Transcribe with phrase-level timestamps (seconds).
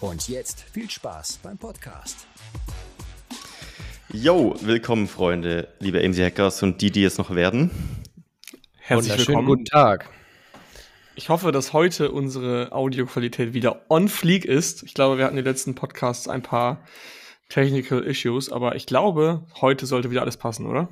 [0.00, 2.26] Und jetzt viel Spaß beim Podcast.
[4.12, 7.70] Yo, willkommen Freunde, liebe AMZ Hackers und die, die es noch werden.
[8.84, 9.46] Herzlich willkommen.
[9.46, 10.10] Guten Tag.
[11.14, 14.82] Ich hoffe, dass heute unsere Audioqualität wieder on fleek ist.
[14.82, 16.82] Ich glaube, wir hatten in den letzten Podcasts ein paar
[17.48, 20.88] Technical Issues, aber ich glaube, heute sollte wieder alles passen, oder?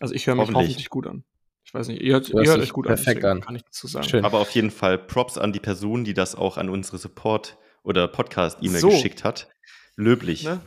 [0.00, 0.64] Also ich höre mich hoffentlich.
[0.64, 1.22] hoffentlich gut an.
[1.64, 4.08] Ich weiß nicht, ihr hört, ihr hört euch gut perfekt an, kann ich dazu sagen.
[4.08, 4.24] Schön.
[4.24, 8.08] Aber auf jeden Fall Props an die Person, die das auch an unsere Support- oder
[8.08, 8.88] Podcast-E-Mail so.
[8.88, 9.48] geschickt hat.
[9.94, 10.42] Löblich.
[10.42, 10.60] Ne?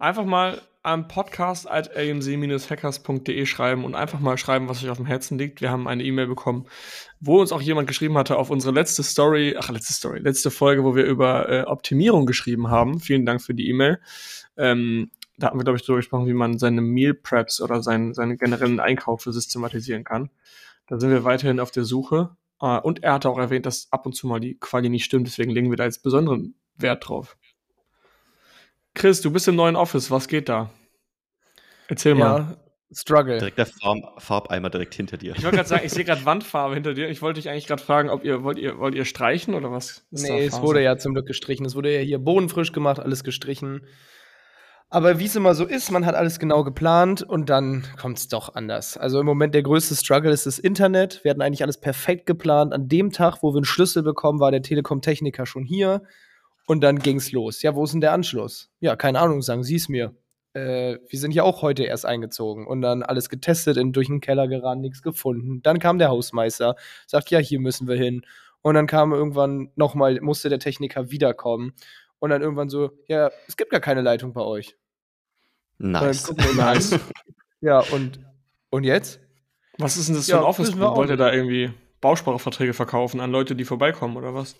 [0.00, 5.06] Einfach mal am podcast at amc-hackers.de schreiben und einfach mal schreiben, was euch auf dem
[5.06, 5.60] Herzen liegt.
[5.60, 6.66] Wir haben eine E-Mail bekommen,
[7.20, 10.84] wo uns auch jemand geschrieben hatte auf unsere letzte Story, ach, letzte Story, letzte Folge,
[10.84, 13.00] wo wir über äh, Optimierung geschrieben haben.
[13.00, 14.00] Vielen Dank für die E-Mail.
[14.56, 18.14] Ähm, da haben wir, glaube ich, darüber gesprochen, wie man seine Meal Preps oder sein,
[18.14, 20.30] seine generellen Einkäufe systematisieren kann.
[20.86, 22.30] Da sind wir weiterhin auf der Suche.
[22.62, 25.26] Äh, und er hatte auch erwähnt, dass ab und zu mal die Quali nicht stimmt,
[25.26, 27.36] deswegen legen wir da jetzt besonderen Wert drauf.
[28.94, 30.70] Chris, du bist im neuen Office, was geht da?
[31.88, 32.56] Erzähl ja, mal.
[32.90, 33.38] Struggle.
[33.38, 35.34] Direkt der Farb Farbeimer direkt hinter dir.
[35.36, 37.08] Ich wollte gerade sagen, ich sehe gerade Wandfarbe hinter dir.
[37.10, 40.06] Ich wollte dich eigentlich gerade fragen, ob ihr wollt ihr wollt ihr streichen oder was?
[40.10, 41.66] nee, es wurde ja zum Glück gestrichen.
[41.66, 43.82] Es wurde ja hier bodenfrisch gemacht, alles gestrichen.
[44.90, 48.28] Aber wie es immer so ist, man hat alles genau geplant und dann kommt es
[48.28, 48.96] doch anders.
[48.96, 51.22] Also im Moment der größte Struggle ist das Internet.
[51.24, 52.72] Wir hatten eigentlich alles perfekt geplant.
[52.72, 56.04] An dem Tag, wo wir einen Schlüssel bekommen, war der Telekom-Techniker schon hier.
[56.66, 57.60] Und dann ging's los.
[57.60, 58.70] Ja, wo ist denn der Anschluss?
[58.80, 60.14] Ja, keine Ahnung, sagen Sie es mir.
[60.54, 64.20] Äh, wir sind ja auch heute erst eingezogen und dann alles getestet, in, durch den
[64.20, 65.62] Keller gerannt, nichts gefunden.
[65.62, 66.76] Dann kam der Hausmeister,
[67.06, 68.22] sagt, ja, hier müssen wir hin.
[68.62, 71.74] Und dann kam irgendwann nochmal, musste der Techniker wiederkommen.
[72.18, 74.76] Und dann irgendwann so, ja, es gibt gar keine Leitung bei euch.
[75.78, 76.34] Nice.
[76.56, 76.98] nice.
[77.60, 78.18] ja, und,
[78.70, 79.20] und jetzt?
[79.78, 80.76] Was ist denn das für ja, ein Office?
[80.76, 84.56] Wollt ihr da irgendwie Bausparverträge verkaufen an Leute, die vorbeikommen oder was?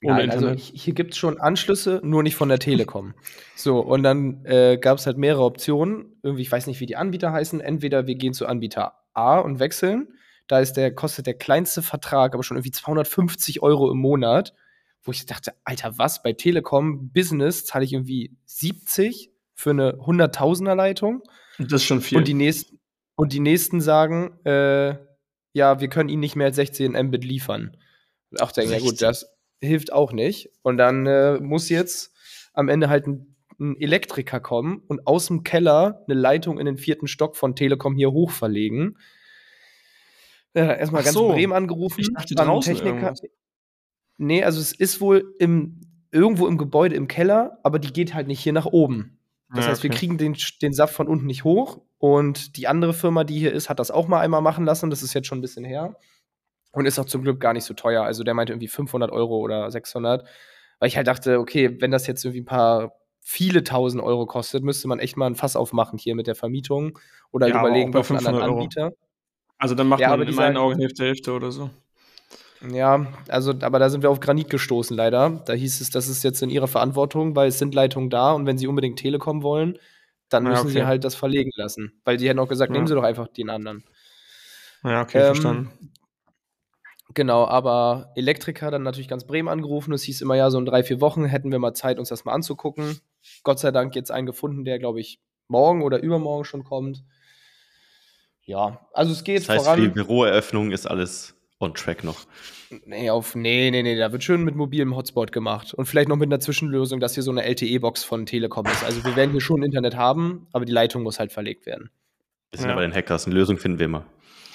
[0.00, 3.14] Nein, also hier gibt es schon Anschlüsse, nur nicht von der Telekom.
[3.54, 6.16] so, und dann äh, gab es halt mehrere Optionen.
[6.22, 7.60] Irgendwie, ich weiß nicht, wie die Anbieter heißen.
[7.60, 10.08] Entweder wir gehen zu Anbieter A und wechseln.
[10.46, 14.54] Da ist der, kostet der kleinste Vertrag aber schon irgendwie 250 Euro im Monat.
[15.02, 16.22] Wo ich dachte, Alter, was?
[16.22, 21.22] Bei Telekom Business zahle ich irgendwie 70 für eine 100.000er Leitung.
[21.58, 22.18] Das ist schon viel.
[22.18, 22.78] Und die nächsten,
[23.14, 24.96] und die nächsten sagen, äh,
[25.52, 27.76] ja, wir können ihnen nicht mehr als 16 Mbit liefern.
[28.40, 30.50] Auch denken, ja gut, das, hilft auch nicht.
[30.62, 32.14] Und dann äh, muss jetzt
[32.52, 36.76] am Ende halt ein, ein, Elektriker kommen und aus dem Keller eine Leitung in den
[36.76, 38.96] vierten Stock von Telekom hier hoch verlegen.
[40.54, 41.28] Ja, erstmal ganz so.
[41.28, 42.00] Bremen angerufen.
[42.00, 42.96] Ich dachte draußen Techniker.
[42.96, 43.22] Irgendwas.
[44.16, 45.80] Nee, also es ist wohl im,
[46.12, 49.18] irgendwo im Gebäude im Keller, aber die geht halt nicht hier nach oben.
[49.54, 49.90] Das ja, heißt, okay.
[49.90, 51.80] wir kriegen den, den Saft von unten nicht hoch.
[51.98, 54.90] Und die andere Firma, die hier ist, hat das auch mal einmal machen lassen.
[54.90, 55.96] Das ist jetzt schon ein bisschen her.
[56.74, 58.02] Und ist auch zum Glück gar nicht so teuer.
[58.02, 60.26] Also der meinte irgendwie 500 Euro oder 600.
[60.78, 64.62] Weil ich halt dachte, okay, wenn das jetzt irgendwie ein paar viele tausend Euro kostet,
[64.64, 66.98] müsste man echt mal ein Fass aufmachen hier mit der Vermietung
[67.32, 68.92] oder ja, überlegen bei einem anderen Anbieter.
[69.56, 71.70] Also dann macht ja, man in meinen Augen Hälfte Hälfte oder so.
[72.70, 75.42] Ja, also, aber da sind wir auf Granit gestoßen, leider.
[75.44, 78.46] Da hieß es, das ist jetzt in ihrer Verantwortung, weil es sind Leitungen da und
[78.46, 79.78] wenn sie unbedingt Telekom wollen,
[80.28, 80.72] dann müssen ja, okay.
[80.72, 82.00] sie halt das verlegen lassen.
[82.04, 82.74] Weil die hätten auch gesagt, ja.
[82.74, 83.84] nehmen sie doch einfach den anderen.
[84.82, 85.92] Ja, okay, ähm, verstanden.
[87.14, 89.92] Genau, aber Elektriker dann natürlich ganz Bremen angerufen.
[89.92, 92.24] Es hieß immer, ja, so in drei, vier Wochen hätten wir mal Zeit, uns das
[92.24, 92.98] mal anzugucken.
[93.44, 97.04] Gott sei Dank jetzt einen gefunden, der, glaube ich, morgen oder übermorgen schon kommt.
[98.42, 99.78] Ja, also es geht das heißt, voran.
[99.78, 102.26] Für die Büroeröffnung ist alles on track noch.
[102.84, 105.72] Nee, auf, nee, nee, nee, da wird schön mit mobilem Hotspot gemacht.
[105.72, 108.84] Und vielleicht noch mit einer Zwischenlösung, dass hier so eine LTE-Box von Telekom ist.
[108.84, 111.90] Also wir werden hier schon Internet haben, aber die Leitung muss halt verlegt werden.
[112.50, 112.74] Wir sind ja.
[112.74, 113.26] bei den Hackers.
[113.26, 114.04] Eine Lösung finden wir immer.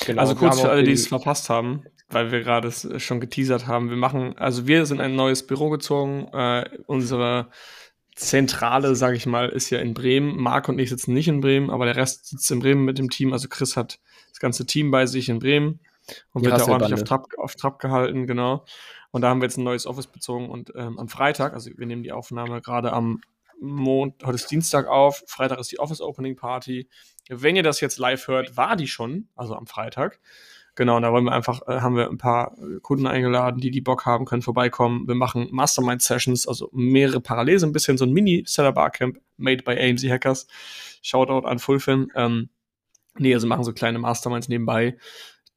[0.05, 3.67] Genau, also kurz für alle, die es verpasst haben weil wir gerade es schon geteasert
[3.67, 3.89] haben.
[3.89, 6.27] Wir machen, also wir sind ein neues Büro gezogen.
[6.33, 7.49] Äh, unsere
[8.15, 10.37] Zentrale, sage ich mal, ist ja in Bremen.
[10.37, 13.09] Marc und ich sitzen nicht in Bremen, aber der Rest sitzt in Bremen mit dem
[13.09, 13.31] Team.
[13.31, 15.79] Also Chris hat das ganze Team bei sich in Bremen
[16.33, 18.65] und wird da ordentlich auf Trab, auf Trab gehalten, genau.
[19.11, 21.85] Und da haben wir jetzt ein neues Office bezogen und ähm, am Freitag, also wir
[21.85, 23.21] nehmen die Aufnahme gerade am
[23.59, 26.89] Mond, heute ist Dienstag auf, Freitag ist die Office Opening Party.
[27.29, 30.19] Wenn ihr das jetzt live hört, war die schon, also am Freitag.
[30.79, 33.69] Genau, und da wollen wir einfach, äh, haben wir ein paar äh, Kunden eingeladen, die
[33.69, 35.09] die Bock haben, können vorbeikommen.
[35.09, 40.09] Wir machen Mastermind-Sessions, also mehrere parallel, so ein bisschen so ein Mini-Seller-Barcamp made by AMC
[40.09, 40.47] Hackers.
[41.01, 42.07] Shoutout an Fulfin.
[42.15, 42.47] Ähm,
[43.17, 44.97] nee, also machen so kleine Masterminds nebenbei,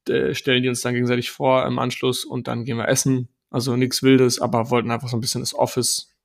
[0.09, 3.29] äh, stellen die uns dann gegenseitig vor im Anschluss und dann gehen wir essen.
[3.49, 6.17] Also nichts Wildes, aber wollten einfach so ein bisschen das Office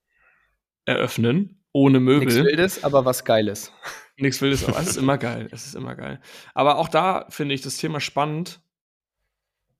[0.85, 2.25] eröffnen, ohne Möbel.
[2.25, 3.71] Nichts Wildes, aber was Geiles.
[4.17, 5.49] Nichts Wildes, aber es ist immer geil.
[5.51, 6.19] Es ist immer geil.
[6.55, 8.59] Aber auch da finde ich das Thema spannend.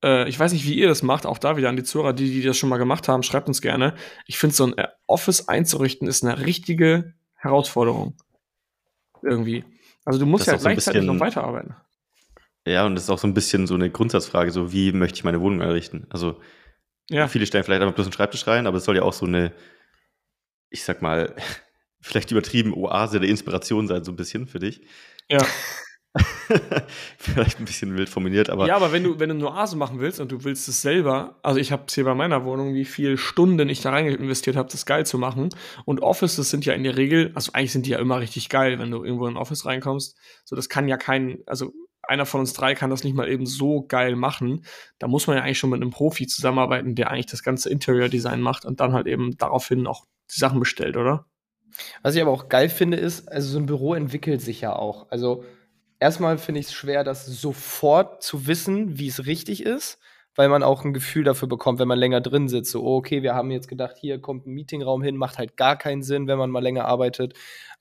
[0.04, 1.26] Äh, ich weiß nicht, wie ihr das macht.
[1.26, 3.62] Auch da wieder an die Zuhörer, die, die das schon mal gemacht haben, schreibt uns
[3.62, 3.96] gerne.
[4.26, 8.16] Ich finde, so ein Office einzurichten ist eine richtige Herausforderung.
[9.22, 9.66] Irgendwie.
[10.06, 11.76] Also du musst ja gleichzeitig so noch weiterarbeiten.
[12.68, 15.24] Ja, und das ist auch so ein bisschen so eine Grundsatzfrage, so wie möchte ich
[15.24, 16.06] meine Wohnung einrichten?
[16.10, 16.42] Also
[17.10, 17.28] ja.
[17.28, 19.54] viele stellen vielleicht einfach bloß einen Schreibtisch rein, aber es soll ja auch so eine,
[20.70, 21.34] ich sag mal,
[22.02, 24.82] vielleicht übertrieben Oase der Inspiration sein, so ein bisschen für dich.
[25.30, 25.46] Ja.
[27.18, 28.68] Vielleicht ein bisschen wild formuliert, aber.
[28.68, 31.40] Ja, aber wenn du, wenn du eine Oase machen willst und du willst es selber,
[31.44, 34.56] also ich habe es hier bei meiner Wohnung, wie viele Stunden ich da rein investiert
[34.56, 35.50] habe, das geil zu machen.
[35.86, 38.80] Und Offices sind ja in der Regel, also eigentlich sind die ja immer richtig geil,
[38.80, 40.18] wenn du irgendwo in ein Office reinkommst.
[40.46, 41.74] So, das kann ja kein, also
[42.04, 44.64] einer von uns drei kann das nicht mal eben so geil machen.
[45.00, 48.10] Da muss man ja eigentlich schon mit einem Profi zusammenarbeiten, der eigentlich das ganze Interior
[48.10, 51.26] Design macht und dann halt eben daraufhin auch die Sachen bestellt, oder?
[52.02, 55.12] Was ich aber auch geil finde, ist, also so ein Büro entwickelt sich ja auch.
[55.12, 55.44] Also
[56.00, 60.00] erstmal finde ich es schwer, das sofort zu wissen, wie es richtig ist,
[60.36, 62.72] weil man auch ein Gefühl dafür bekommt, wenn man länger drin sitzt.
[62.72, 66.04] So, okay, wir haben jetzt gedacht, hier kommt ein Meetingraum hin, macht halt gar keinen
[66.04, 67.34] Sinn, wenn man mal länger arbeitet.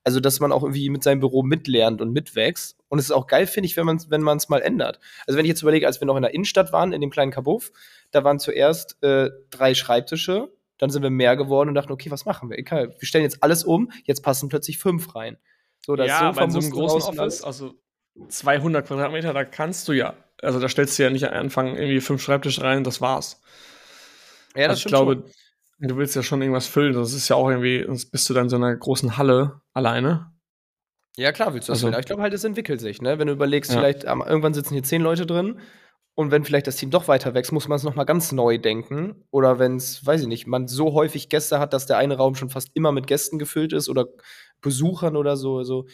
[0.04, 2.78] Also, dass man auch irgendwie mit seinem Büro mitlernt und mitwächst.
[2.88, 5.00] Und es ist auch geil, finde ich, wenn man es wenn mal ändert.
[5.26, 7.32] Also, wenn ich jetzt überlege, als wir noch in der Innenstadt waren, in dem kleinen
[7.32, 7.72] Kabuff,
[8.12, 10.48] da waren zuerst äh, drei Schreibtische,
[10.78, 12.58] dann sind wir mehr geworden und dachten, okay, was machen wir?
[12.58, 15.38] Egal, wir stellen jetzt alles um, jetzt passen plötzlich fünf rein.
[15.84, 17.74] So, das ja, Sofa bei so einem großen Office, also
[18.28, 22.22] 200 Quadratmeter, da kannst du ja, also da stellst du ja nicht anfangen, irgendwie fünf
[22.22, 23.40] Schreibtische rein, das war's.
[24.54, 25.12] Ja, das also ich glaube,
[25.78, 25.88] schon.
[25.88, 28.44] du willst ja schon irgendwas füllen, das ist ja auch irgendwie, sonst bist du dann
[28.44, 30.32] in so einer großen Halle alleine.
[31.16, 33.18] Ja, klar willst du das also, Ich glaube halt, es entwickelt sich, ne?
[33.18, 33.78] Wenn du überlegst, ja.
[33.78, 35.60] vielleicht irgendwann sitzen hier zehn Leute drin
[36.16, 39.26] und wenn vielleicht das Team doch weiter wächst, muss man es nochmal ganz neu denken.
[39.30, 42.34] Oder wenn es, weiß ich nicht, man so häufig Gäste hat, dass der eine Raum
[42.34, 44.06] schon fast immer mit Gästen gefüllt ist oder
[44.62, 45.62] Besuchern oder so.
[45.62, 45.86] so.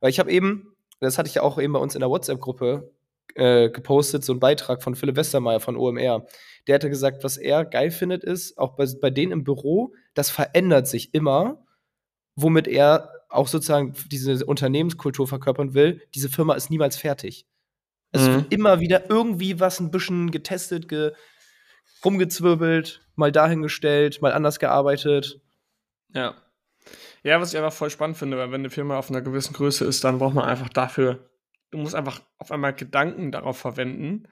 [0.00, 2.92] Weil ich habe eben, das hatte ich ja auch eben bei uns in der WhatsApp-Gruppe
[3.34, 6.26] äh, gepostet, so ein Beitrag von Philipp Westermeier von OMR.
[6.66, 10.30] Der hatte gesagt, was er geil findet, ist, auch bei, bei denen im Büro, das
[10.30, 11.64] verändert sich immer,
[12.34, 16.02] womit er auch sozusagen diese Unternehmenskultur verkörpern will.
[16.14, 17.46] Diese Firma ist niemals fertig.
[18.10, 18.34] Es mhm.
[18.34, 21.12] wird immer wieder irgendwie was ein bisschen getestet, ge
[22.04, 25.40] rumgezwirbelt, mal dahingestellt, mal anders gearbeitet.
[26.14, 26.36] Ja.
[27.22, 29.84] Ja, was ich einfach voll spannend finde, weil wenn eine Firma auf einer gewissen Größe
[29.84, 31.30] ist, dann braucht man einfach dafür,
[31.70, 34.28] du musst einfach auf einmal Gedanken darauf verwenden,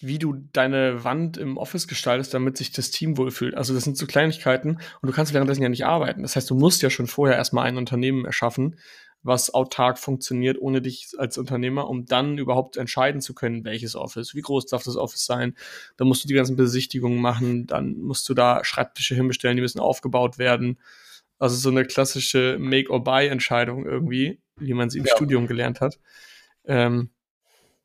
[0.00, 3.54] wie du deine Wand im Office gestaltest, damit sich das Team wohlfühlt.
[3.54, 6.22] Also das sind so Kleinigkeiten und du kannst währenddessen ja nicht arbeiten.
[6.22, 8.76] Das heißt, du musst ja schon vorher erstmal ein Unternehmen erschaffen,
[9.22, 14.34] was autark funktioniert, ohne dich als Unternehmer, um dann überhaupt entscheiden zu können, welches Office,
[14.34, 15.56] wie groß darf das Office sein.
[15.96, 19.80] Dann musst du die ganzen Besichtigungen machen, dann musst du da Schreibtische hinbestellen, die müssen
[19.80, 20.78] aufgebaut werden.
[21.38, 25.14] Also so eine klassische Make-or-Buy-Entscheidung irgendwie, wie man sie im ja.
[25.14, 25.98] Studium gelernt hat.
[26.64, 27.10] Ähm,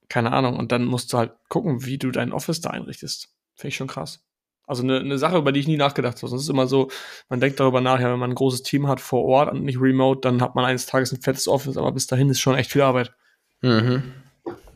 [0.08, 0.58] keine Ahnung.
[0.58, 3.30] Und dann musst du halt gucken, wie du dein Office da einrichtest.
[3.56, 4.24] Finde ich schon krass.
[4.66, 6.36] Also eine, eine Sache, über die ich nie nachgedacht habe.
[6.36, 6.90] Es ist immer so,
[7.28, 9.82] man denkt darüber nach, ja, wenn man ein großes Team hat vor Ort und nicht
[9.82, 12.72] remote, dann hat man eines Tages ein fettes Office, aber bis dahin ist schon echt
[12.72, 13.12] viel Arbeit.
[13.62, 14.14] Mhm.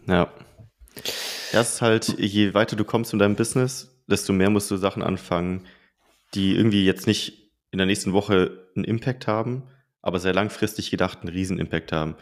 [0.08, 0.34] Ja.
[1.52, 5.04] Ja, ist halt, je weiter du kommst in deinem Business, desto mehr musst du Sachen
[5.04, 5.68] anfangen,
[6.34, 9.64] die irgendwie jetzt nicht in der nächsten Woche einen Impact haben,
[10.02, 12.16] aber sehr langfristig gedacht einen riesen Impact haben.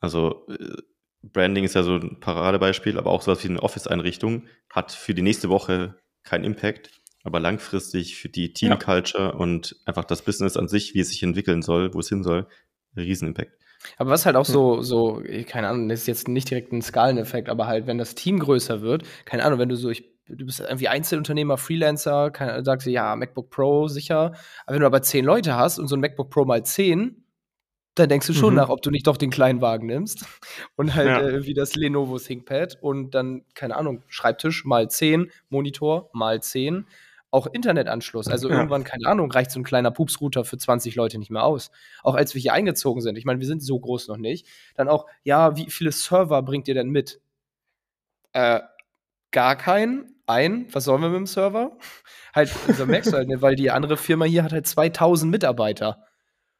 [0.00, 0.76] Also äh,
[1.22, 5.22] Branding ist ja so ein Paradebeispiel, aber auch sowas wie eine Office-Einrichtung hat für die
[5.22, 6.90] nächste Woche keinen Impact,
[7.24, 9.30] aber langfristig für die Team-Culture ja.
[9.30, 12.46] und einfach das Business an sich, wie es sich entwickeln soll, wo es hin soll,
[12.94, 13.52] einen riesen Impact.
[13.98, 17.48] Aber was halt auch so, so, keine Ahnung, das ist jetzt nicht direkt ein Skaleneffekt,
[17.48, 20.60] aber halt, wenn das Team größer wird, keine Ahnung, wenn du so, ich du bist
[20.60, 24.32] irgendwie Einzelunternehmer, Freelancer, kann, sagst du, ja, MacBook Pro sicher.
[24.66, 27.24] Aber wenn du aber zehn Leute hast und so ein MacBook Pro mal zehn,
[27.94, 28.56] dann denkst du schon mhm.
[28.56, 30.26] nach, ob du nicht doch den kleinen Wagen nimmst
[30.76, 31.20] und halt ja.
[31.20, 36.86] äh, wie das Lenovo ThinkPad und dann, keine Ahnung, Schreibtisch mal zehn, Monitor mal zehn,
[37.30, 38.28] auch Internetanschluss.
[38.28, 38.56] Also ja.
[38.56, 41.70] irgendwann, keine Ahnung, reicht so ein kleiner Pupsrouter für 20 Leute nicht mehr aus.
[42.02, 44.88] Auch als wir hier eingezogen sind, ich meine, wir sind so groß noch nicht, dann
[44.88, 47.20] auch, ja, wie viele Server bringt ihr denn mit?
[48.32, 48.60] Äh,
[49.30, 51.78] gar keinen ein, was sollen wir mit dem Server?
[52.34, 56.04] Halt, so merkst du halt, ne, weil die andere Firma hier hat halt 2000 Mitarbeiter.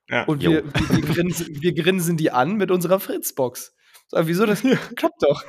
[0.09, 0.25] Ja.
[0.25, 3.75] Und wir, wir, wir, grinsen, wir, grinsen, die an mit unserer Fritzbox.
[4.09, 4.63] So, wieso das
[4.97, 5.43] klappt doch.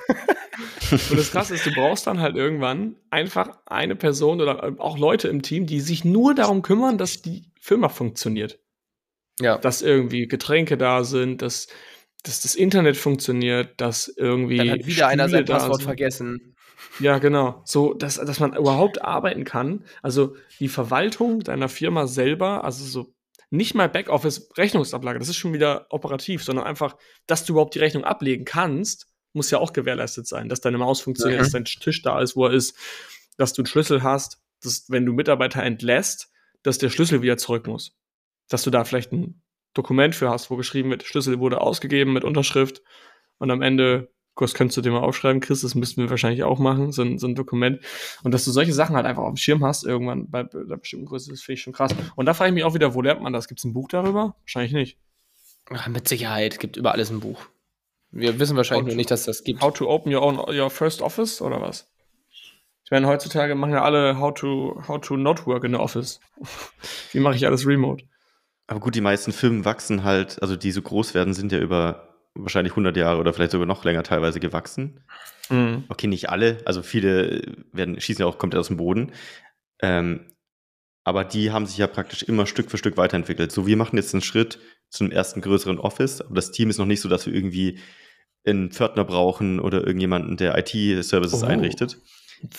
[0.89, 5.27] Und das Krasse ist, du brauchst dann halt irgendwann einfach eine Person oder auch Leute
[5.27, 8.59] im Team, die sich nur darum kümmern, dass die Firma funktioniert.
[9.39, 9.59] Ja.
[9.59, 11.67] Dass irgendwie Getränke da sind, dass,
[12.23, 14.57] dass das Internet funktioniert, dass irgendwie.
[14.57, 16.55] Dann hat wieder Stühle einer sein Passwort vergessen.
[16.99, 17.61] Ja, genau.
[17.65, 19.83] So, dass, dass man überhaupt arbeiten kann.
[20.01, 23.13] Also die Verwaltung deiner Firma selber, also so
[23.49, 27.79] nicht mal Backoffice Rechnungsablage, das ist schon wieder operativ, sondern einfach, dass du überhaupt die
[27.79, 31.43] Rechnung ablegen kannst, muss ja auch gewährleistet sein, dass deine Maus funktioniert, mhm.
[31.43, 32.75] dass dein Tisch da ist, wo er ist,
[33.37, 36.31] dass du einen Schlüssel hast, dass wenn du Mitarbeiter entlässt,
[36.63, 37.95] dass der Schlüssel wieder zurück muss.
[38.49, 39.41] Dass du da vielleicht ein
[39.73, 42.81] Dokument für hast, wo geschrieben wird, Schlüssel wurde ausgegeben mit Unterschrift
[43.37, 46.59] und am Ende das könntest du dir mal aufschreiben, Chris, das müssten wir wahrscheinlich auch
[46.59, 47.79] machen, so ein, so ein Dokument.
[48.23, 51.05] Und dass du solche Sachen halt einfach auf dem Schirm hast, irgendwann bei einer bestimmten
[51.05, 51.95] Größe, das finde ich schon krass.
[52.15, 53.47] Und da frage ich mich auch wieder, wo lernt man das?
[53.47, 54.35] Gibt es ein Buch darüber?
[54.41, 54.97] Wahrscheinlich nicht.
[55.69, 57.41] Ach, mit Sicherheit, gibt über alles ein Buch.
[58.11, 59.61] Wir wissen wahrscheinlich how nur nicht, dass das gibt.
[59.61, 61.91] How to open your own your first office oder was?
[62.85, 66.21] Ich meine, heutzutage machen ja alle how to, how to not work in the office.
[67.11, 68.05] Wie mache ich alles remote?
[68.67, 72.06] Aber gut, die meisten Firmen wachsen halt, also die so groß werden, sind ja über
[72.43, 75.01] wahrscheinlich 100 Jahre oder vielleicht sogar noch länger teilweise gewachsen.
[75.49, 75.85] Mhm.
[75.89, 77.41] Okay, nicht alle, also viele
[77.71, 79.11] werden, schießen ja auch komplett aus dem Boden.
[79.81, 80.33] Ähm,
[81.03, 83.51] aber die haben sich ja praktisch immer Stück für Stück weiterentwickelt.
[83.51, 86.79] So, wir machen jetzt einen Schritt zu einem ersten größeren Office, aber das Team ist
[86.79, 87.79] noch nicht so, dass wir irgendwie
[88.45, 91.45] einen Pförtner brauchen oder irgendjemanden, der IT-Services oh.
[91.45, 91.97] einrichtet.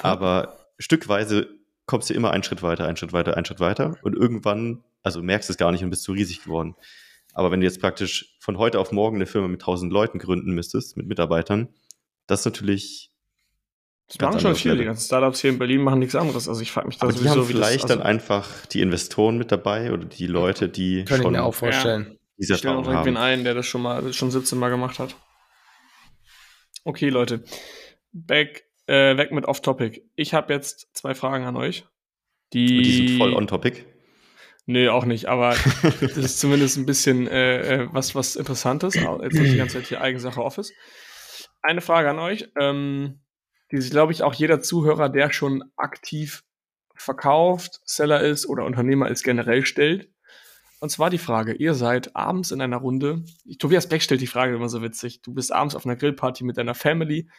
[0.02, 1.48] Aber stückweise
[1.86, 5.22] kommst du immer einen Schritt weiter, einen Schritt weiter, einen Schritt weiter und irgendwann, also
[5.22, 6.74] merkst du es gar nicht und bist zu riesig geworden.
[7.38, 10.54] Aber wenn du jetzt praktisch von heute auf morgen eine Firma mit 1000 Leuten gründen
[10.54, 11.68] müsstest, mit Mitarbeitern,
[12.26, 13.12] das ist natürlich.
[14.08, 14.76] Das machen schon viele.
[14.76, 16.48] Die ganzen Startups hier in Berlin machen nichts anderes.
[16.48, 18.80] Also ich frage mich da Aber sowieso, die haben vielleicht das, also dann einfach die
[18.80, 22.18] Investoren mit dabei oder die Leute, die Können schon ich mir auch vorstellen.
[22.38, 25.14] Ja, ich stelle auch irgendwen ein, der das schon mal schon 17 Mal gemacht hat.
[26.82, 27.44] Okay, Leute.
[28.10, 30.02] Back, äh, weg mit Off-Topic.
[30.16, 31.84] Ich habe jetzt zwei Fragen an euch.
[32.52, 33.84] Die, die sind voll on-topic.
[34.70, 38.96] Nee, auch nicht, aber das ist zumindest ein bisschen äh, äh was, was Interessantes.
[38.96, 40.74] Jetzt nicht die ganze Zeit hier Eigensache Office.
[41.62, 43.20] Eine Frage an euch, ähm,
[43.72, 46.44] die sich, glaube ich, auch jeder Zuhörer, der schon aktiv
[46.94, 50.10] verkauft, Seller ist oder Unternehmer ist, generell stellt.
[50.80, 53.24] Und zwar die Frage, ihr seid abends in einer Runde,
[53.58, 56.58] Tobias Beck stellt die Frage immer so witzig, du bist abends auf einer Grillparty mit
[56.58, 57.30] deiner Family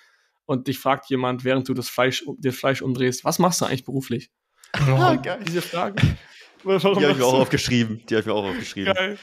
[0.48, 3.86] und dich fragt jemand, während du das Fleisch, dir Fleisch umdrehst, was machst du eigentlich
[3.86, 4.31] beruflich?
[4.74, 5.43] Oh, geil.
[5.48, 6.01] Diese Frage.
[6.63, 8.01] Warum die habe ich mir auch aufgeschrieben.
[8.10, 8.94] Die habe ich mir auch aufgeschrieben.
[8.94, 9.18] Geil.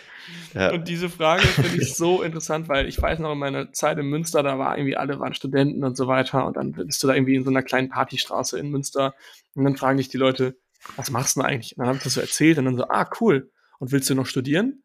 [0.54, 0.72] Ja.
[0.72, 4.06] Und diese Frage finde ich so interessant, weil ich weiß noch in meiner Zeit in
[4.06, 7.14] Münster, da war irgendwie alle waren Studenten und so weiter und dann bist du da
[7.14, 9.14] irgendwie in so einer kleinen Partystraße in Münster
[9.54, 10.56] und dann fragen dich die Leute,
[10.96, 11.76] was machst du denn eigentlich?
[11.76, 13.50] Und dann habe ich das so erzählt und dann so, ah, cool.
[13.78, 14.82] Und willst du noch studieren?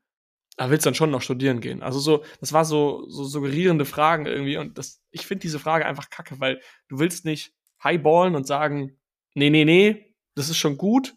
[0.58, 1.82] Da ah, willst du dann schon noch studieren gehen.
[1.82, 5.86] Also so, das war so, so suggerierende Fragen irgendwie und das, ich finde diese Frage
[5.86, 7.54] einfach kacke, weil du willst nicht
[7.84, 9.00] highballen und sagen,
[9.34, 11.16] nee, nee, nee, das ist schon gut,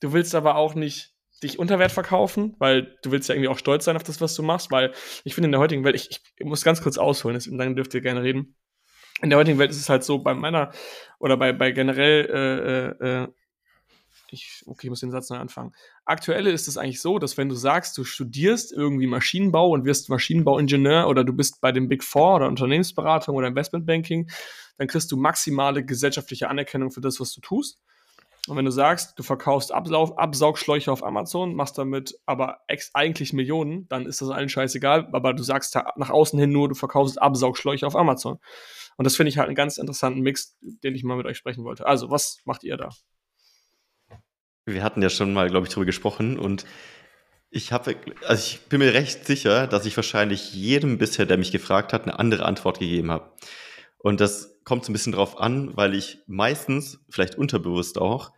[0.00, 3.58] Du willst aber auch nicht dich unter Wert verkaufen, weil du willst ja irgendwie auch
[3.58, 4.92] stolz sein auf das, was du machst, weil
[5.24, 8.00] ich finde in der heutigen Welt, ich, ich muss ganz kurz ausholen, dann dürft ihr
[8.00, 8.56] gerne reden.
[9.22, 10.72] In der heutigen Welt ist es halt so, bei meiner
[11.18, 13.28] oder bei, bei generell, äh, äh, äh
[14.32, 15.72] ich, okay, ich muss den Satz neu anfangen.
[16.04, 20.08] Aktuell ist es eigentlich so, dass wenn du sagst, du studierst irgendwie Maschinenbau und wirst
[20.08, 24.30] Maschinenbauingenieur oder du bist bei dem Big Four oder Unternehmensberatung oder Investmentbanking,
[24.78, 27.80] dann kriegst du maximale gesellschaftliche Anerkennung für das, was du tust.
[28.50, 32.60] Und wenn du sagst, du verkaufst Absaug Absaugschläuche auf Amazon, machst damit aber
[32.92, 36.74] eigentlich Millionen, dann ist das allen scheißegal, aber du sagst nach außen hin nur, du
[36.74, 38.38] verkaufst Absaugschläuche auf Amazon.
[38.96, 41.64] Und das finde ich halt einen ganz interessanten Mix, den ich mal mit euch sprechen
[41.64, 41.86] wollte.
[41.86, 42.90] Also, was macht ihr da?
[44.66, 46.66] Wir hatten ja schon mal, glaube ich, darüber gesprochen und
[47.50, 51.50] ich habe, also ich bin mir recht sicher, dass ich wahrscheinlich jedem bisher, der mich
[51.50, 53.32] gefragt hat, eine andere Antwort gegeben habe.
[53.98, 58.32] Und das kommt so ein bisschen drauf an, weil ich meistens, vielleicht unterbewusst auch,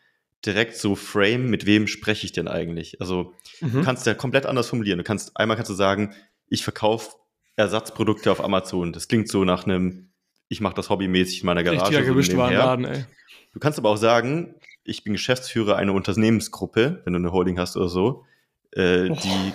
[0.44, 3.00] direkt so frame, mit wem spreche ich denn eigentlich?
[3.00, 3.72] Also mhm.
[3.72, 4.98] du kannst ja komplett anders formulieren.
[4.98, 6.14] Du kannst, einmal kannst du sagen,
[6.48, 7.16] ich verkaufe
[7.56, 8.92] Ersatzprodukte auf Amazon.
[8.92, 10.10] Das klingt so nach einem,
[10.48, 11.82] ich mache das hobbymäßig in meiner Garage.
[11.82, 13.04] Richtiger so Gemischtwarenladen, ey.
[13.52, 17.76] Du kannst aber auch sagen, ich bin Geschäftsführer einer Unternehmensgruppe, wenn du eine Holding hast
[17.76, 18.24] oder so,
[18.72, 19.16] äh, oh.
[19.22, 19.52] die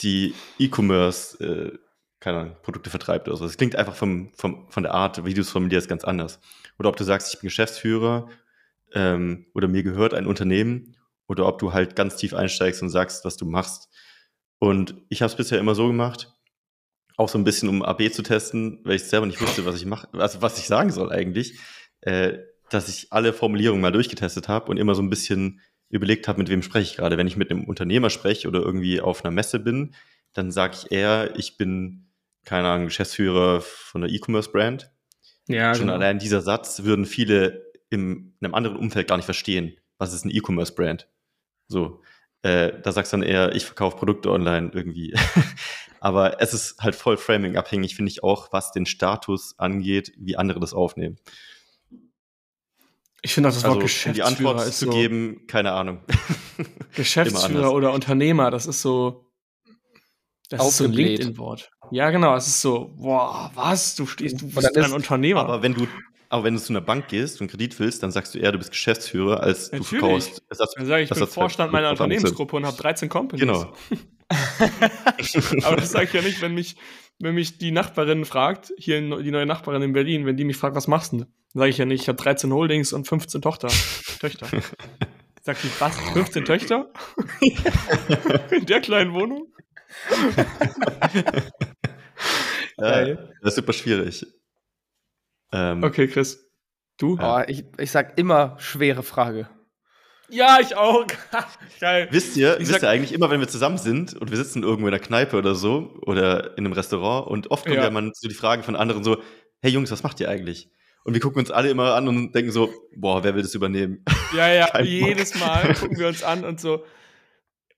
[0.00, 1.78] die E-Commerce äh,
[2.20, 3.44] keine Ahnung, Produkte vertreibt oder so.
[3.44, 6.40] Es klingt einfach vom, vom, von der Art, wie du es formulierst, ganz anders.
[6.78, 8.28] Oder ob du sagst, ich bin Geschäftsführer
[8.94, 13.24] ähm, oder mir gehört ein Unternehmen oder ob du halt ganz tief einsteigst und sagst,
[13.24, 13.88] was du machst.
[14.58, 16.32] Und ich habe es bisher immer so gemacht,
[17.16, 19.86] auch so ein bisschen um AB zu testen, weil ich selber nicht wusste, was ich
[19.86, 21.58] mache, also was ich sagen soll eigentlich,
[22.00, 22.38] äh,
[22.70, 26.48] dass ich alle Formulierungen mal durchgetestet habe und immer so ein bisschen überlegt habe, mit
[26.48, 27.16] wem spreche ich gerade.
[27.16, 29.94] Wenn ich mit einem Unternehmer spreche oder irgendwie auf einer Messe bin,
[30.34, 32.10] dann sage ich eher, ich bin,
[32.44, 34.90] keine Ahnung, Geschäftsführer von einer E-Commerce-Brand.
[35.48, 35.94] Ja, Schon genau.
[35.94, 39.76] allein dieser Satz würden viele in einem anderen Umfeld gar nicht verstehen.
[39.98, 41.08] Was ist ein E-Commerce-Brand?
[41.68, 42.02] So,
[42.42, 45.14] äh, da sagst du dann eher, ich verkaufe Produkte online irgendwie.
[46.00, 50.60] Aber es ist halt voll Framing-abhängig, finde ich auch, was den Status angeht, wie andere
[50.60, 51.16] das aufnehmen.
[53.22, 55.72] Ich finde auch das Wort Also, um die Geschäftsführer Antwort ist zu so, geben, keine
[55.72, 56.00] Ahnung.
[56.94, 59.28] Geschäftsführer oder Unternehmer, das ist so,
[60.48, 60.92] das ist so ein.
[60.92, 61.70] LinkedIn-Wort.
[61.90, 65.40] Ja, genau, es ist so, boah, was, du stehst, du bist ein Unternehmer.
[65.40, 65.88] Aber wenn du,
[66.30, 68.58] aber wenn du zu einer Bank gehst und Kredit willst, dann sagst du eher, du
[68.58, 70.00] bist Geschäftsführer, als du Natürlich.
[70.00, 70.42] verkaufst.
[70.50, 71.90] Ersatz, Dann sage ich, ich bin Vorstand meiner.
[71.90, 73.40] Unternehmensgruppe und habe 13 Companies.
[73.40, 73.72] Genau.
[75.64, 76.76] Aber das sage ich ja nicht, wenn mich,
[77.18, 80.76] wenn mich die Nachbarin fragt, hier die neue Nachbarin in Berlin, wenn die mich fragt,
[80.76, 81.18] was machst du?
[81.18, 81.26] denn?
[81.54, 83.68] Dann sage ich ja nicht, ich habe 13 Holdings und 15 Tochter,
[84.20, 84.46] Töchter.
[85.42, 85.96] Sagt die, was?
[86.12, 86.92] 15 Töchter?
[88.50, 89.50] in der kleinen Wohnung?
[92.76, 94.26] Ja, das ist super schwierig.
[95.52, 96.50] Ähm, Okay, Chris.
[96.98, 97.16] Du?
[97.20, 99.48] Oh, ich, ich sag immer schwere Frage.
[100.30, 101.06] Ja, ich auch.
[101.80, 102.08] Geil.
[102.10, 104.86] Wisst ihr, Ich wisst ihr eigentlich immer, wenn wir zusammen sind und wir sitzen irgendwo
[104.88, 107.84] in der Kneipe oder so oder in einem Restaurant und oft kommt Ja.
[107.84, 109.22] ja, man so die Frage von anderen so,
[109.60, 110.70] hey Jungs, was macht ihr eigentlich?
[111.04, 114.04] Und wir gucken uns alle immer an und denken so, boah, wer will das übernehmen?
[114.36, 116.84] Ja, ja, jedes Mal gucken wir uns an und so,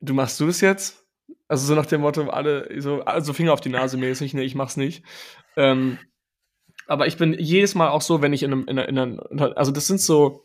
[0.00, 1.04] du machst du das jetzt?
[1.46, 4.56] Also so nach dem Motto, alle, so also Finger auf die Nase mäßig, ne, ich
[4.56, 5.04] mach's nicht.
[5.56, 5.98] Ähm,
[6.90, 9.86] aber ich bin jedes Mal auch so, wenn ich in einem, in einer, also das
[9.86, 10.44] sind so,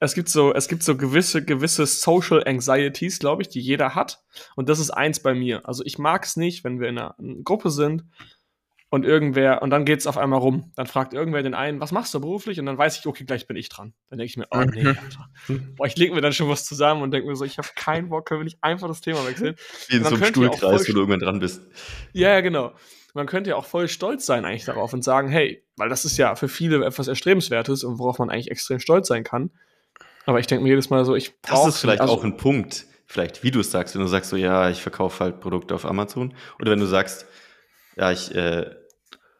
[0.00, 4.18] es gibt so, es gibt so gewisse, gewisse Social Anxieties, glaube ich, die jeder hat.
[4.56, 5.64] Und das ist eins bei mir.
[5.64, 8.04] Also ich mag es nicht, wenn wir in einer, in einer Gruppe sind
[8.90, 10.72] und irgendwer, und dann geht's auf einmal rum.
[10.74, 12.58] Dann fragt irgendwer den einen, was machst du beruflich?
[12.58, 13.94] Und dann weiß ich, okay, gleich bin ich dran.
[14.10, 14.88] Dann denke ich mir, oh nee, Mhm.
[14.88, 15.30] Alter.
[15.76, 18.08] Boah, ich lege mir dann schon was zusammen und denke mir so, ich habe keinen
[18.08, 19.54] Bock, können wir nicht einfach das Thema wechseln?
[19.86, 21.62] Wie in so einem Stuhlkreis, wo du irgendwann dran bist.
[22.12, 22.74] Ja, ja, genau.
[23.16, 26.18] Man könnte ja auch voll stolz sein eigentlich darauf und sagen, hey, weil das ist
[26.18, 29.50] ja für viele etwas Erstrebenswertes und worauf man eigentlich extrem stolz sein kann.
[30.26, 32.84] Aber ich denke mir jedes Mal so, ich Das brauche ist vielleicht auch ein Punkt,
[33.06, 35.86] vielleicht wie du es sagst, wenn du sagst so, ja, ich verkaufe halt Produkte auf
[35.86, 36.34] Amazon.
[36.60, 37.24] Oder wenn du sagst,
[37.96, 38.70] ja, ich äh,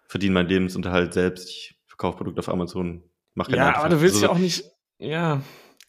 [0.08, 3.02] verdiene meinen Lebensunterhalt selbst, ich verkaufe Produkte auf Amazon,
[3.34, 4.64] mach Ja, aber du willst ja auch nicht,
[4.98, 5.42] ja,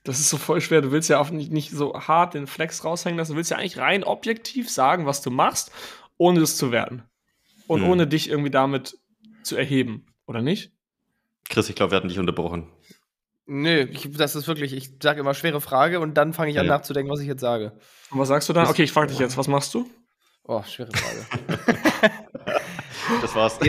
[0.04, 0.82] das ist so voll schwer.
[0.82, 3.32] Du willst ja auch nicht, nicht so hart den Flex raushängen lassen.
[3.32, 5.71] Du willst ja eigentlich rein objektiv sagen, was du machst,
[6.17, 7.04] ohne das zu werten.
[7.67, 7.89] Und Hm.
[7.89, 8.97] ohne dich irgendwie damit
[9.43, 10.71] zu erheben, oder nicht?
[11.49, 12.67] Chris, ich glaube, wir hatten dich unterbrochen.
[13.45, 16.65] Nö, ich, das ist wirklich, ich sage immer schwere Frage und dann fange ich an
[16.65, 17.77] Ja, nachzudenken, was ich jetzt sage.
[18.12, 18.67] Und was sagst du dann?
[18.67, 19.89] Okay, ich frage dich jetzt, was machst du?
[20.43, 22.12] Oh, schwere Frage.
[23.21, 23.58] Das war's.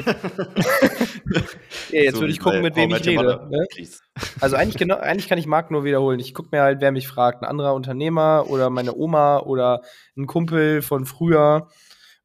[1.91, 3.15] Ja, jetzt So würde ich gucken, mit wem ich rede.
[3.23, 3.47] Mother.
[3.49, 3.67] Ne?
[4.41, 6.19] Also eigentlich genau, eigentlich kann ich Marc nur wiederholen.
[6.21, 9.83] Ich gucke mir halt, wer mich fragt, ein anderer Unternehmer oder meine Oma oder
[10.17, 11.69] ein Kumpel von früher.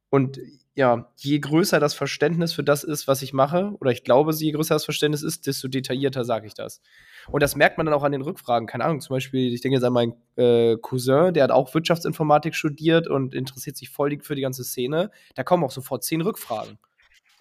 [0.09, 0.39] Und
[0.75, 4.51] ja, je größer das Verständnis für das ist, was ich mache, oder ich glaube, je
[4.51, 6.81] größer das Verständnis ist, desto detaillierter sage ich das.
[7.29, 8.67] Und das merkt man dann auch an den Rückfragen.
[8.67, 12.55] Keine Ahnung, zum Beispiel, ich denke jetzt an meinen äh, Cousin, der hat auch Wirtschaftsinformatik
[12.55, 15.12] studiert und interessiert sich voll für die ganze Szene.
[15.36, 16.79] Da kommen auch sofort zehn Rückfragen.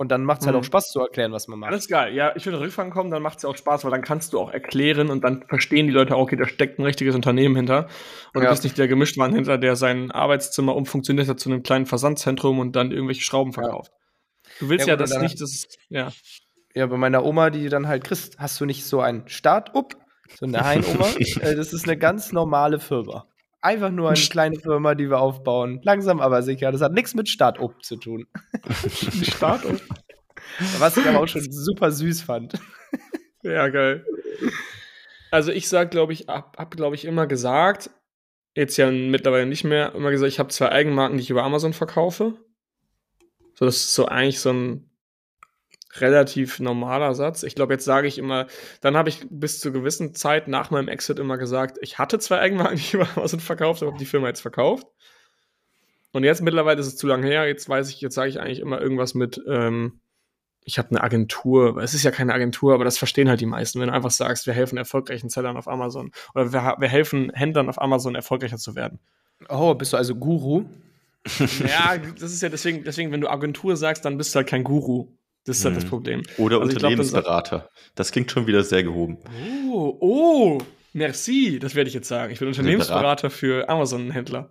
[0.03, 0.61] Und dann macht es halt Mhm.
[0.63, 1.71] auch Spaß zu erklären, was man macht.
[1.71, 2.13] Alles geil.
[2.13, 4.41] Ja, ich würde Rückfragen kommen, dann macht es ja auch Spaß, weil dann kannst du
[4.41, 7.87] auch erklären und dann verstehen die Leute auch, okay, da steckt ein richtiges Unternehmen hinter.
[8.35, 8.49] Und Ja.
[8.49, 12.59] du bist nicht der Gemischtwaren hinter, der sein Arbeitszimmer umfunktioniert hat zu einem kleinen Versandzentrum
[12.59, 13.93] und dann irgendwelche Schrauben verkauft.
[14.59, 16.13] Du willst Ja, ja, das nicht, das ja.
[16.75, 19.95] Ja, bei meiner Oma, die dann halt, Chris, hast du nicht so ein Start-up?
[20.35, 21.07] So eine Hein-Oma?
[21.43, 23.29] Äh, das ist eine ganz normale Firma.
[23.63, 25.81] Einfach nur eine kleine Firma, die wir aufbauen.
[25.85, 26.73] Langsam, aber sicher.
[26.73, 28.27] Das hat nichts mit Start-up zu tun.
[29.23, 29.81] Start-up.
[30.79, 32.55] Was ich aber auch schon super süß fand.
[33.43, 34.05] Ja, geil.
[35.31, 37.91] Also ich sag, glaube ich, hab, hab glaube ich, immer gesagt,
[38.55, 41.73] jetzt ja mittlerweile nicht mehr, immer gesagt, ich habe zwei Eigenmarken, die ich über Amazon
[41.73, 42.35] verkaufe.
[43.55, 44.91] So, das ist so eigentlich so ein
[46.01, 47.43] relativ normaler Satz.
[47.43, 48.47] Ich glaube, jetzt sage ich immer,
[48.81, 52.39] dann habe ich bis zu gewissen Zeit nach meinem Exit immer gesagt, ich hatte zwei
[52.39, 54.87] Eigenmarken, die über Amazon verkauft habe, habe die Firma jetzt verkauft.
[56.13, 58.61] Und jetzt mittlerweile ist es zu lange her, jetzt weiß ich, jetzt sage ich eigentlich
[58.61, 60.01] immer irgendwas mit, ähm,
[60.65, 63.81] ich habe eine Agentur, es ist ja keine Agentur, aber das verstehen halt die meisten,
[63.81, 67.69] wenn du einfach sagst, wir helfen erfolgreichen Sellern auf Amazon oder wir, wir helfen Händlern
[67.69, 69.01] auf Amazon erfolgreicher zu werden.
[69.49, 70.67] Oh, bist du also Guru?
[71.67, 74.65] Ja, das ist ja deswegen, deswegen, wenn du Agentur sagst, dann bist du halt kein
[74.65, 75.09] Guru.
[75.45, 75.89] Das ist halt das Mhm.
[75.89, 76.23] Problem.
[76.39, 77.69] Oder Also ich glaub, das- Unternehmensberater.
[77.97, 79.19] Das klingt schon wieder sehr gehoben.
[79.71, 80.59] Oh, oh,
[80.93, 82.33] merci, das werde ich jetzt sagen.
[82.33, 84.51] Ich bin Unternehmensberater für Amazon-Händler.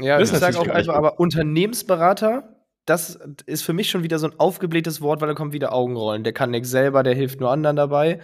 [0.00, 4.18] Ja, Das ich ist sage auch einfach, aber Unternehmensberater, das ist für mich schon wieder
[4.18, 6.24] so ein aufgeblähtes Wort, weil da kommt wieder Augenrollen.
[6.24, 8.20] Der kann nichts selber, der hilft nur anderen dabei.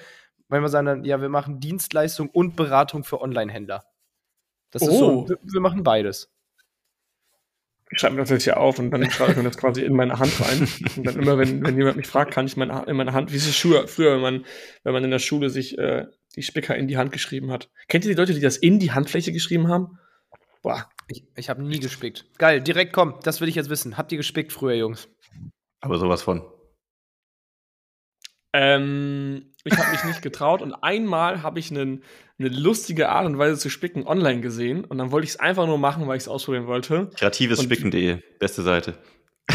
[0.49, 3.85] Wenn wir sagen dann, ja, wir machen Dienstleistung und Beratung für Online-Händler.
[4.73, 4.99] Das ist Oh.
[4.99, 6.33] so, wir, wir machen beides.
[7.91, 9.95] Ich schreibe mir das jetzt hier auf und dann schreibe ich mir das quasi in
[9.95, 10.69] meine Hand rein.
[10.97, 13.37] Und dann immer, wenn, wenn jemand mich fragt, kann ich meine, in meine Hand, wie
[13.37, 14.45] ist es früher, früher wenn, man,
[14.83, 17.71] wenn man in der Schule sich äh, die Spicker in die Hand geschrieben hat.
[17.89, 19.99] Kennt ihr die Leute, die das in die Handfläche geschrieben haben?
[20.63, 20.89] Boah.
[21.09, 22.27] Ich, ich habe nie gespickt.
[22.39, 23.97] Geil, direkt komm, das will ich jetzt wissen.
[23.97, 25.09] Habt ihr gespickt früher, Jungs?
[25.81, 26.43] Aber sowas von.
[28.59, 32.03] Ähm, ich habe mich nicht getraut und einmal habe ich einen,
[32.39, 35.67] eine lustige Art und Weise zu spicken online gesehen und dann wollte ich es einfach
[35.67, 37.11] nur machen, weil ich es ausprobieren wollte.
[37.19, 38.95] Kreativesspicken.de, beste Seite.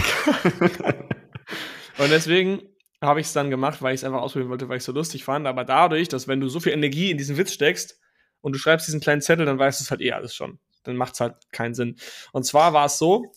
[1.98, 2.62] und deswegen
[3.02, 4.92] habe ich es dann gemacht, weil ich es einfach ausprobieren wollte, weil ich es so
[4.92, 5.48] lustig fand.
[5.48, 8.00] Aber dadurch, dass wenn du so viel Energie in diesen Witz steckst
[8.42, 10.60] und du schreibst diesen kleinen Zettel, dann weißt du es halt eh alles schon.
[10.84, 11.96] Dann macht es halt keinen Sinn.
[12.34, 13.34] Und zwar war es so,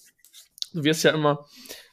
[0.74, 1.46] du wirst ja immer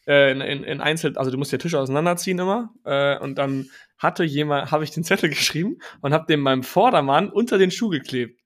[0.08, 2.74] äh, in, in, in Einzel, also du musst ja Tische auseinanderziehen immer.
[2.84, 7.30] Äh, und dann hatte jemand, habe ich den Zettel geschrieben und habe den meinem Vordermann
[7.30, 8.40] unter den Schuh geklebt.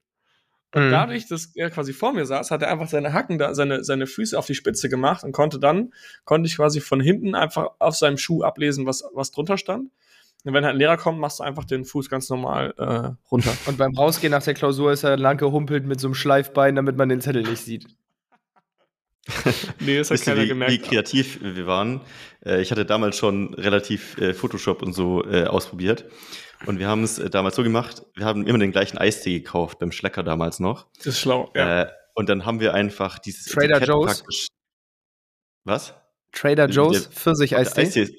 [0.74, 0.92] Und mhm.
[0.92, 4.08] dadurch, dass er quasi vor mir saß, hat er einfach seine Hacken da, seine, seine
[4.08, 5.94] Füße auf die Spitze gemacht und konnte dann,
[6.26, 9.90] konnte ich quasi von hinten einfach auf seinem Schuh ablesen, was, was drunter stand.
[10.44, 13.52] Und wenn halt ein Lehrer kommt, machst du einfach den Fuß ganz normal äh, runter.
[13.66, 16.98] Und beim Rausgehen nach der Klausur ist er lang gehumpelt mit so einem Schleifbein, damit
[16.98, 17.88] man den Zettel nicht sieht.
[19.80, 20.72] nee, das hat keiner wie, gemerkt.
[20.72, 22.02] Wie kreativ wir waren.
[22.46, 26.06] Äh, ich hatte damals schon relativ äh, Photoshop und so äh, ausprobiert.
[26.66, 29.80] Und wir haben es äh, damals so gemacht, wir haben immer den gleichen Eistee gekauft,
[29.80, 30.88] beim Schlecker damals noch.
[30.98, 31.84] Das ist schlau, ja.
[31.84, 34.06] Äh, und dann haben wir einfach dieses Trader Etikett Joe's.
[34.06, 34.48] praktisch.
[35.66, 35.94] Was?
[36.32, 38.10] Trader Joe's Pfirsich-Eistee?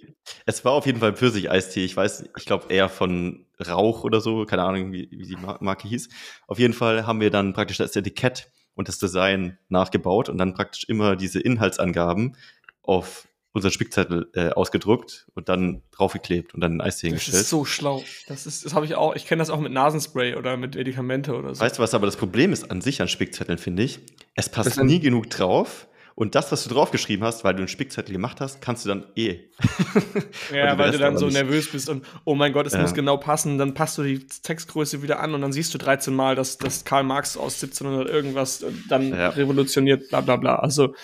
[0.44, 1.84] Es war auf jeden Fall Pfirsich-Eistee.
[1.84, 5.88] Ich weiß, ich glaube eher von Rauch oder so, keine Ahnung, wie, wie die Marke
[5.88, 6.08] hieß.
[6.46, 10.54] Auf jeden Fall haben wir dann praktisch das Etikett und das Design nachgebaut und dann
[10.54, 12.36] praktisch immer diese Inhaltsangaben
[12.82, 17.34] auf unser Spickzettel äh, ausgedruckt und dann draufgeklebt und dann in Eistee gestellt.
[17.34, 18.04] Das ist so schlau.
[18.28, 19.16] Das ist, das habe ich auch.
[19.16, 21.62] Ich kenne das auch mit Nasenspray oder mit Medikamente oder so.
[21.62, 24.00] Weißt du, was aber das Problem ist an sich an Spickzetteln, finde ich?
[24.34, 25.88] Es passt nie genug drauf.
[26.16, 29.04] Und das, was du draufgeschrieben hast, weil du einen Spickzettel gemacht hast, kannst du dann
[29.16, 29.50] eh.
[30.52, 31.34] ja, weil du dann so nicht.
[31.34, 32.80] nervös bist und oh mein Gott, es ja.
[32.80, 33.58] muss genau passen.
[33.58, 36.86] Dann passt du die Textgröße wieder an und dann siehst du 13 Mal, dass, dass
[36.86, 39.28] Karl Marx aus 1700 irgendwas dann ja.
[39.28, 40.56] revolutioniert, bla bla bla.
[40.56, 40.94] Also,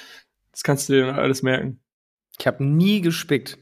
[0.51, 1.83] das kannst du dir dann alles merken.
[2.39, 3.59] Ich habe nie gespickt.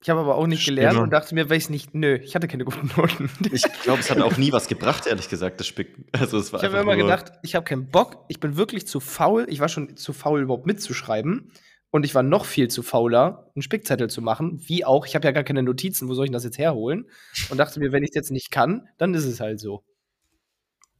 [0.00, 1.04] Ich habe aber auch nicht gelernt Stimme.
[1.04, 3.28] und dachte mir, ich nicht, nö, ich hatte keine guten Noten.
[3.50, 6.04] Ich glaube, es hat auch nie was gebracht, ehrlich gesagt, das Spicken.
[6.12, 9.00] Also, es war ich habe immer gedacht, ich habe keinen Bock, ich bin wirklich zu
[9.00, 9.46] faul.
[9.48, 11.50] Ich war schon zu faul, überhaupt mitzuschreiben.
[11.90, 14.60] Und ich war noch viel zu fauler, einen Spickzettel zu machen.
[14.66, 17.06] Wie auch, ich habe ja gar keine Notizen, wo soll ich das jetzt herholen?
[17.48, 19.82] Und dachte mir, wenn ich es jetzt nicht kann, dann ist es halt so.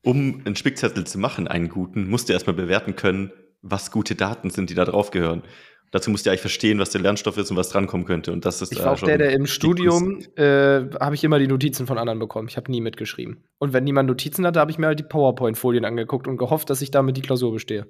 [0.03, 4.49] Um einen Spickzettel zu machen, einen guten, musst du erstmal bewerten können, was gute Daten
[4.49, 5.43] sind, die da drauf gehören.
[5.91, 8.33] Dazu musst du ja eigentlich verstehen, was der Lernstoff ist und was drankommen könnte.
[8.33, 11.47] Und das ist ich war auch der, der im Studium äh, habe ich immer die
[11.47, 12.49] Notizen von anderen bekommen.
[12.49, 13.45] Ich habe nie mitgeschrieben.
[13.59, 16.83] Und wenn niemand Notizen hatte, habe ich mir halt die PowerPoint-Folien angeguckt und gehofft, dass
[16.83, 17.87] ich damit die Klausur bestehe.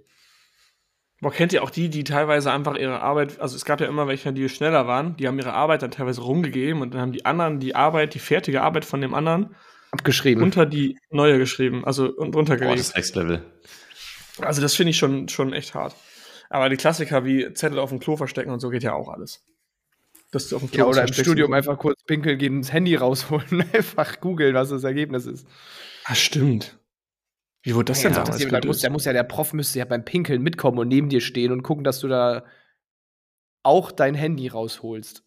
[1.20, 4.06] Boah, kennt ihr auch die, die teilweise einfach ihre Arbeit, also es gab ja immer
[4.06, 7.24] welche, die schneller waren, die haben ihre Arbeit dann teilweise rumgegeben und dann haben die
[7.24, 9.56] anderen die Arbeit, die fertige Arbeit von dem anderen
[9.90, 10.44] abgeschrieben.
[10.44, 12.70] Unter die neue geschrieben, also und runtergelegt.
[12.70, 13.42] Boah, das ist Next Level.
[14.40, 15.96] Also das finde ich schon, schon echt hart.
[16.50, 19.44] Aber die Klassiker wie Zettel auf dem Klo verstecken und so geht ja auch alles.
[20.30, 22.94] Dass du auf dem Klo ja, oder im Studium einfach kurz pinkeln gehen, das Handy
[22.94, 25.46] rausholen, einfach googeln, was das Ergebnis ist.
[26.04, 26.78] Ah, stimmt.
[27.62, 28.38] Wie wurde das ja, denn damals?
[28.38, 31.20] Das muss, da muss ja der Prof müsste ja beim Pinkeln mitkommen und neben dir
[31.20, 32.44] stehen und gucken, dass du da
[33.62, 35.24] auch dein Handy rausholst.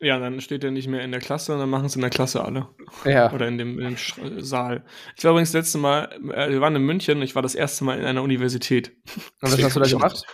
[0.00, 2.10] Ja, dann steht er nicht mehr in der Klasse und dann machen es in der
[2.10, 2.68] Klasse alle.
[3.04, 3.32] Ja.
[3.32, 4.84] Oder in dem, in dem Saal.
[5.16, 7.84] Ich war übrigens das letzte Mal, äh, wir waren in München, ich war das erste
[7.84, 8.92] Mal in einer Universität.
[9.40, 10.24] Und was hast du da gemacht?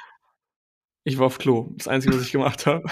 [1.05, 1.72] Ich war auf Klo.
[1.77, 2.85] Das Einzige, was ich gemacht habe.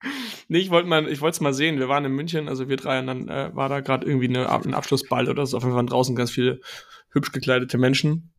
[0.48, 1.78] nee, ich wollte mal, ich wollte es mal sehen.
[1.78, 4.50] Wir waren in München, also wir drei, und dann äh, war da gerade irgendwie eine,
[4.50, 5.58] ein Abschlussball oder so.
[5.58, 6.60] Auf jeden Fall draußen ganz viele
[7.10, 8.32] hübsch gekleidete Menschen.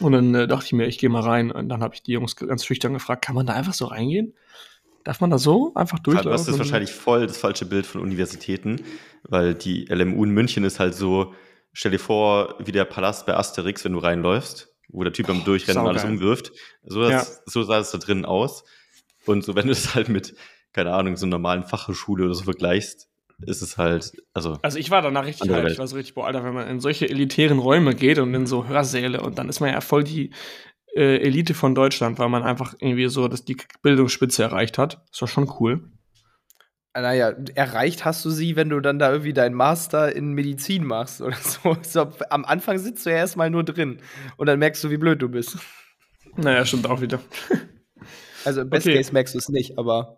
[0.00, 1.50] Und dann äh, dachte ich mir, ich gehe mal rein.
[1.50, 4.34] Und dann habe ich die Jungs ganz schüchtern gefragt, kann man da einfach so reingehen?
[5.04, 6.30] Darf man da so einfach durchlaufen?
[6.30, 8.82] Das ist wahrscheinlich voll das falsche Bild von Universitäten,
[9.22, 11.34] weil die LMU in München ist halt so,
[11.72, 15.44] stell dir vor, wie der Palast bei Asterix, wenn du reinläufst, wo der Typ beim
[15.44, 16.52] Durchrennen alles umwirft.
[16.84, 17.42] So, das, ja.
[17.46, 18.64] so sah es da drin aus.
[19.26, 20.34] Und so, wenn du es halt mit,
[20.72, 23.08] keine Ahnung, so einer normalen Fachhochschule oder so vergleichst,
[23.46, 24.58] ist es halt, also.
[24.62, 26.80] Also ich war danach richtig halt, ich war so richtig, boah, Alter, wenn man in
[26.80, 30.30] solche elitären Räume geht und in so Hörsäle und dann ist man ja voll die
[30.94, 35.02] äh, Elite von Deutschland, weil man einfach irgendwie so dass die Bildungsspitze erreicht hat.
[35.10, 35.90] Das war schon cool.
[36.92, 41.20] Naja, erreicht hast du sie, wenn du dann da irgendwie deinen Master in Medizin machst
[41.20, 41.76] oder so.
[41.82, 43.98] so am Anfang sitzt du ja erstmal nur drin
[44.36, 45.58] und dann merkst du, wie blöd du bist.
[46.36, 47.20] Naja, stimmt auch wieder.
[48.44, 48.96] Also im Best okay.
[48.96, 50.16] Case merkst du es nicht, aber.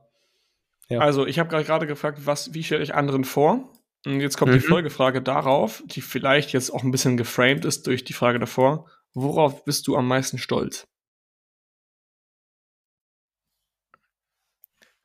[0.89, 1.01] Ja.
[1.01, 3.73] Also, ich habe gerade gefragt, was, wie stelle ich anderen vor?
[4.05, 4.57] Und jetzt kommt mhm.
[4.57, 8.89] die Folgefrage darauf, die vielleicht jetzt auch ein bisschen geframed ist durch die Frage davor.
[9.15, 10.87] Worauf bist du am meisten stolz?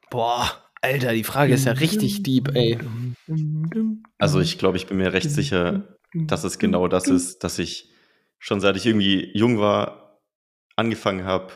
[0.10, 2.80] Boah, Alter, die Frage ist ja richtig deep, ey.
[4.18, 7.92] Also ich glaube, ich bin mir recht sicher, dass es genau das ist, dass ich
[8.40, 10.22] schon seit ich irgendwie jung war,
[10.76, 11.52] angefangen habe,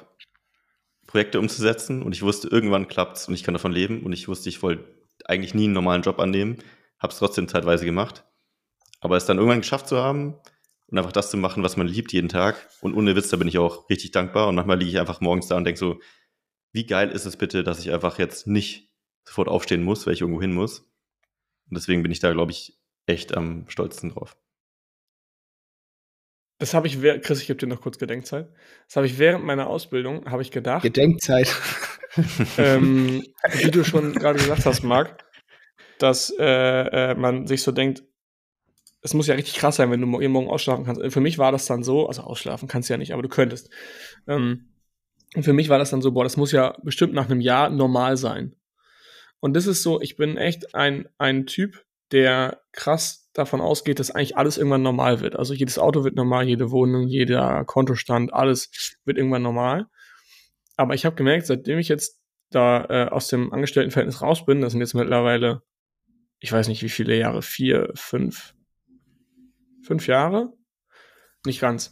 [1.07, 4.27] Projekte umzusetzen und ich wusste, irgendwann klappt es und ich kann davon leben und ich
[4.27, 4.83] wusste, ich wollte
[5.25, 6.57] eigentlich nie einen normalen Job annehmen,
[6.99, 8.25] habe es trotzdem zeitweise gemacht.
[8.99, 10.35] Aber es dann irgendwann geschafft zu haben,
[10.91, 13.47] und einfach das zu machen, was man liebt jeden Tag und ohne Witz, da bin
[13.47, 15.99] ich auch richtig dankbar und manchmal liege ich einfach morgens da und denke so,
[16.73, 18.93] wie geil ist es bitte, dass ich einfach jetzt nicht
[19.25, 20.81] sofort aufstehen muss, weil ich irgendwo hin muss.
[21.69, 24.37] Und deswegen bin ich da, glaube ich, echt am stolzesten drauf.
[26.59, 28.49] Das habe ich, Chris, ich gebe dir noch kurz Gedenkzeit.
[28.87, 30.83] Das habe ich während meiner Ausbildung, habe ich gedacht.
[30.83, 31.55] Gedenkzeit.
[32.57, 33.23] ähm,
[33.53, 35.25] wie du schon gerade gesagt hast, Marc,
[35.97, 38.03] dass äh, äh, man sich so denkt,
[39.01, 41.01] es muss ja richtig krass sein, wenn du morgen ausschlafen kannst.
[41.11, 43.69] Für mich war das dann so, also ausschlafen kannst du ja nicht, aber du könntest.
[44.27, 44.71] Ähm,
[45.35, 47.69] und für mich war das dann so, boah, das muss ja bestimmt nach einem Jahr
[47.69, 48.55] normal sein.
[49.39, 54.11] Und das ist so, ich bin echt ein, ein Typ, der krass davon ausgeht, dass
[54.11, 55.35] eigentlich alles irgendwann normal wird.
[55.35, 59.87] Also jedes Auto wird normal, jede Wohnung, jeder Kontostand, alles wird irgendwann normal.
[60.75, 64.73] Aber ich habe gemerkt, seitdem ich jetzt da äh, aus dem Angestelltenverhältnis raus bin, das
[64.73, 65.61] sind jetzt mittlerweile,
[66.39, 68.53] ich weiß nicht wie viele Jahre, vier, fünf,
[69.83, 70.53] fünf Jahre?
[71.45, 71.91] Nicht ganz.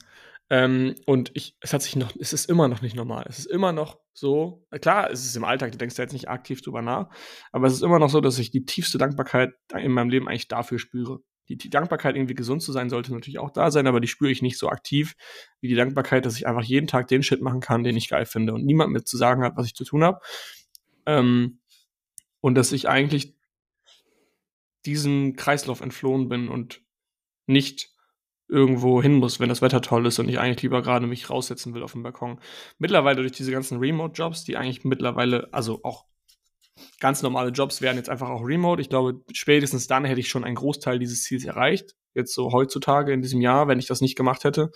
[0.52, 3.25] Ähm, und ich, es hat sich noch, es ist immer noch nicht normal.
[3.30, 6.28] Es ist immer noch so, klar, es ist im Alltag, du denkst da jetzt nicht
[6.28, 7.10] aktiv drüber nach,
[7.52, 10.47] aber es ist immer noch so, dass ich die tiefste Dankbarkeit in meinem Leben eigentlich
[10.47, 11.19] dafür spüre.
[11.47, 14.32] Die, die Dankbarkeit, irgendwie gesund zu sein, sollte natürlich auch da sein, aber die spüre
[14.32, 15.15] ich nicht so aktiv
[15.62, 18.25] wie die Dankbarkeit, dass ich einfach jeden Tag den Shit machen kann, den ich geil
[18.25, 20.19] finde und niemand mir zu sagen hat, was ich zu tun habe.
[21.06, 21.60] Ähm,
[22.41, 23.36] und dass ich eigentlich
[24.86, 26.82] diesem Kreislauf entflohen bin und
[27.49, 27.89] nicht
[28.47, 31.73] irgendwo hin muss, wenn das Wetter toll ist und ich eigentlich lieber gerade mich raussetzen
[31.73, 32.39] will auf dem Balkon.
[32.77, 36.05] Mittlerweile durch diese ganzen Remote-Jobs, die eigentlich mittlerweile, also auch
[36.99, 38.81] ganz normale Jobs werden jetzt einfach auch remote.
[38.81, 41.95] Ich glaube, spätestens dann hätte ich schon einen Großteil dieses Ziels erreicht.
[42.15, 44.71] Jetzt so heutzutage in diesem Jahr, wenn ich das nicht gemacht hätte.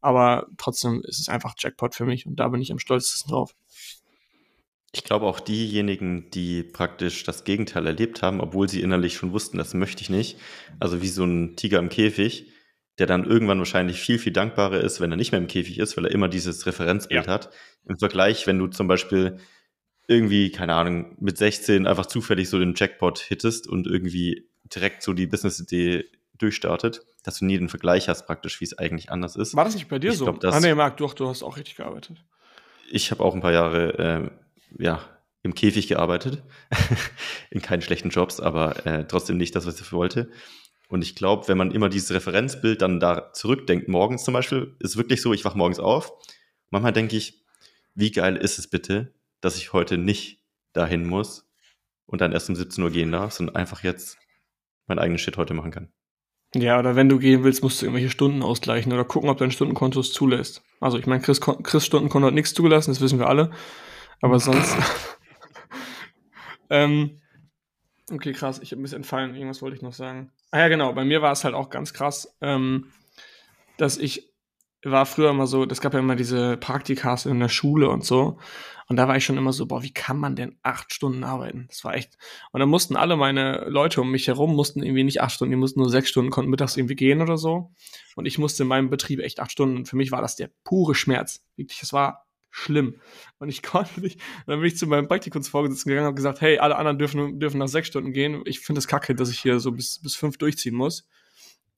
[0.00, 3.54] Aber trotzdem ist es einfach Jackpot für mich und da bin ich am stolzesten drauf.
[5.12, 9.58] Ich glaube auch diejenigen, die praktisch das Gegenteil erlebt haben, obwohl sie innerlich schon wussten,
[9.58, 10.38] das möchte ich nicht.
[10.80, 12.46] Also wie so ein Tiger im Käfig,
[12.98, 15.98] der dann irgendwann wahrscheinlich viel, viel dankbarer ist, wenn er nicht mehr im Käfig ist,
[15.98, 17.30] weil er immer dieses Referenzbild ja.
[17.30, 17.50] hat.
[17.86, 19.36] Im Vergleich, wenn du zum Beispiel
[20.08, 25.12] irgendwie, keine Ahnung, mit 16 einfach zufällig so den Jackpot hittest und irgendwie direkt so
[25.12, 26.06] die Business-Idee
[26.38, 29.54] durchstartet, dass du nie den Vergleich hast, praktisch, wie es eigentlich anders ist.
[29.54, 30.24] War das nicht bei dir ich so?
[30.24, 32.24] Glaub, ah, nee, Marc, du, du hast auch richtig gearbeitet.
[32.90, 34.41] Ich habe auch ein paar Jahre, äh,
[34.78, 35.00] ja,
[35.42, 36.42] im Käfig gearbeitet.
[37.50, 40.30] In keinen schlechten Jobs, aber äh, trotzdem nicht das, was ich wollte.
[40.88, 44.98] Und ich glaube, wenn man immer dieses Referenzbild dann da zurückdenkt, morgens zum Beispiel, ist
[44.98, 46.12] wirklich so, ich wach morgens auf.
[46.70, 47.42] Manchmal denke ich,
[47.94, 50.42] wie geil ist es bitte, dass ich heute nicht
[50.74, 51.48] dahin muss
[52.06, 54.18] und dann erst um 17 Uhr gehen darf, sondern einfach jetzt
[54.86, 55.88] mein eigenes Shit heute machen kann.
[56.54, 59.50] Ja, oder wenn du gehen willst, musst du irgendwelche Stunden ausgleichen oder gucken, ob dein
[59.50, 60.62] Stundenkonto es zulässt.
[60.80, 63.50] Also ich meine, Chris, Chris Stundenkonto hat nichts zugelassen, das wissen wir alle.
[64.22, 64.74] Aber sonst.
[66.70, 67.20] ähm,
[68.12, 68.60] Okay, krass.
[68.62, 69.34] Ich habe ein bisschen entfallen.
[69.34, 70.32] Irgendwas wollte ich noch sagen.
[70.50, 70.92] Ah ja, genau.
[70.92, 72.92] Bei mir war es halt auch ganz krass, ähm,
[73.78, 74.30] dass ich
[74.84, 78.38] war früher immer so, es gab ja immer diese Praktikas in der Schule und so.
[78.88, 81.66] Und da war ich schon immer so, boah, wie kann man denn acht Stunden arbeiten?
[81.68, 82.18] Das war echt.
[82.50, 85.56] Und dann mussten alle meine Leute um mich herum, mussten irgendwie nicht acht Stunden, die
[85.56, 87.70] mussten nur sechs Stunden, konnten mittags irgendwie gehen oder so.
[88.16, 89.76] Und ich musste in meinem Betrieb echt acht Stunden.
[89.76, 91.46] Und für mich war das der pure Schmerz.
[91.56, 93.00] Wirklich, es war schlimm.
[93.38, 94.20] Und ich konnte nicht.
[94.46, 97.58] Dann bin ich zu meinem Praktikumsvorgesetzten gegangen und habe gesagt, hey, alle anderen dürfen, dürfen
[97.58, 98.42] nach sechs Stunden gehen.
[98.44, 101.08] Ich finde es kacke, dass ich hier so bis, bis fünf durchziehen muss.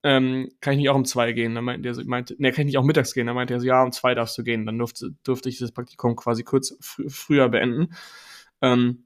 [0.03, 1.55] Ähm, kann ich nicht auch um zwei gehen?
[1.55, 3.25] Dann meinte er so, meinte, ne, kann ich nicht auch mittags gehen?
[3.25, 4.67] Dann meinte er so, ja, um zwei darfst du gehen.
[4.67, 7.95] Dann durfte, durfte ich das Praktikum quasi kurz fr früher beenden.
[8.61, 9.05] Ähm,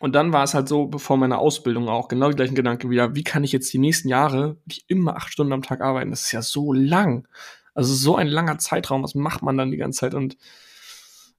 [0.00, 3.16] und dann war es halt so, bevor meine Ausbildung auch, genau die gleichen Gedanken wieder,
[3.16, 6.10] wie kann ich jetzt die nächsten Jahre nicht immer acht Stunden am Tag arbeiten?
[6.10, 7.26] Das ist ja so lang.
[7.74, 10.14] Also so ein langer Zeitraum, was macht man dann die ganze Zeit?
[10.14, 10.36] Und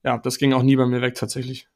[0.03, 1.67] ja, das ging auch nie bei mir weg tatsächlich.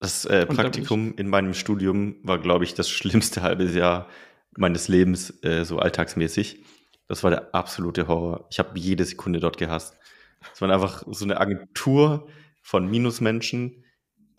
[0.00, 4.08] Das äh, Praktikum in meinem Studium war, glaube ich, das schlimmste halbe Jahr
[4.56, 6.64] meines Lebens, äh, so alltagsmäßig.
[7.08, 8.46] Das war der absolute Horror.
[8.50, 9.96] Ich habe jede Sekunde dort gehasst.
[10.52, 12.28] Es war einfach so eine Agentur
[12.62, 13.84] von Minusmenschen,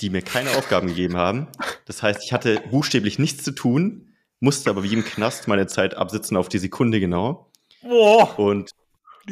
[0.02, 1.48] die mir keine Aufgaben gegeben haben.
[1.86, 5.96] Das heißt, ich hatte buchstäblich nichts zu tun, musste aber wie im Knast meine Zeit
[5.96, 7.52] absitzen auf die Sekunde genau.
[7.82, 8.72] Boah, Und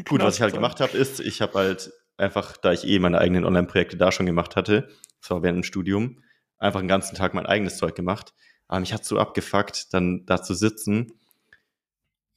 [0.08, 3.20] gut, was ich halt gemacht habe, ist, ich habe halt einfach, da ich eh meine
[3.20, 4.90] eigenen Online-Projekte da schon gemacht hatte,
[5.22, 6.24] das war während dem Studium,
[6.58, 8.34] einfach den ganzen Tag mein eigenes Zeug gemacht.
[8.68, 11.14] Aber mich hat so abgefuckt, dann da zu sitzen.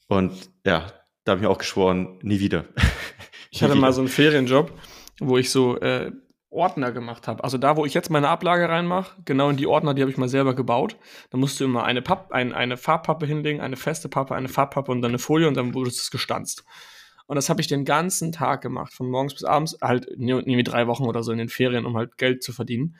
[0.09, 0.93] Und ja,
[1.25, 2.67] da habe ich mir auch geschworen, nie wieder.
[3.51, 4.73] ich hatte mal so einen Ferienjob,
[5.21, 6.13] wo ich so äh,
[6.51, 7.45] Ordner gemacht habe.
[7.45, 10.17] Also da, wo ich jetzt meine Ablage reinmache, genau in die Ordner, die habe ich
[10.17, 10.97] mal selber gebaut.
[11.31, 14.91] Da musst du immer eine, Papp, ein, eine Farbpappe hinlegen, eine feste Pappe, eine Farbpappe
[14.91, 16.65] und dann eine Folie und dann wurde es gestanzt.
[17.29, 20.87] Und das habe ich den ganzen Tag gemacht, von morgens bis abends, halt irgendwie drei
[20.87, 22.97] Wochen oder so in den Ferien, um halt Geld zu verdienen.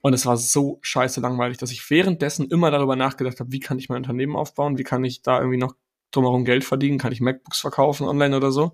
[0.00, 3.78] Und es war so scheiße langweilig, dass ich währenddessen immer darüber nachgedacht habe, wie kann
[3.78, 5.74] ich mein Unternehmen aufbauen, wie kann ich da irgendwie noch
[6.12, 8.72] drumherum Geld verdienen, kann ich MacBooks verkaufen online oder so.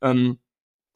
[0.00, 0.38] Ähm,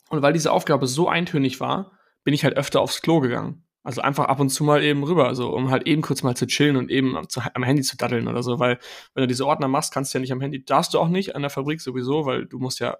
[0.09, 1.92] und weil diese Aufgabe so eintönig war,
[2.25, 3.64] bin ich halt öfter aufs Klo gegangen.
[3.85, 6.47] Also einfach ab und zu mal eben rüber, so um halt eben kurz mal zu
[6.47, 8.79] chillen und eben am, am, Handy zu daddeln oder so, weil
[9.14, 11.35] wenn du diese Ordner machst, kannst du ja nicht am Handy, darfst du auch nicht
[11.35, 12.97] an der Fabrik sowieso, weil du musst ja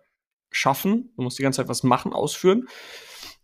[0.51, 2.66] schaffen, du musst die ganze Zeit was machen, ausführen.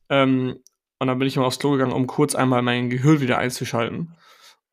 [0.08, 0.58] Ähm,
[0.98, 4.16] und dann bin ich mal aufs Klo gegangen, um kurz einmal mein Gehirn wieder einzuschalten.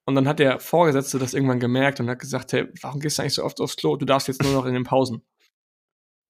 [0.06, 3.22] Und dann hat der Vorgesetzte das irgendwann gemerkt und hat gesagt, hey, warum gehst du
[3.22, 3.96] eigentlich so oft aufs Klo?
[3.96, 5.24] Du darfst jetzt nur noch in den Pausen.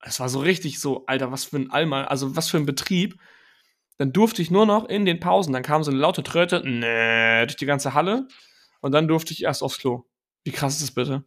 [0.01, 3.17] Es war so richtig so, Alter, was für ein Allmal, also was für ein Betrieb
[3.97, 7.45] dann durfte ich nur noch in den Pausen, dann kam so eine laute Tröte, nee,
[7.45, 8.27] durch die ganze Halle.
[8.81, 10.03] Und dann durfte ich erst aufs Klo.
[10.43, 11.23] Wie krass ist das bitte?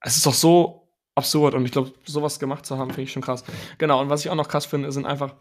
[0.00, 3.22] Es ist doch so absurd und ich glaube, sowas gemacht zu haben, finde ich schon
[3.22, 3.44] krass.
[3.78, 5.34] Genau, und was ich auch noch krass finde, sind einfach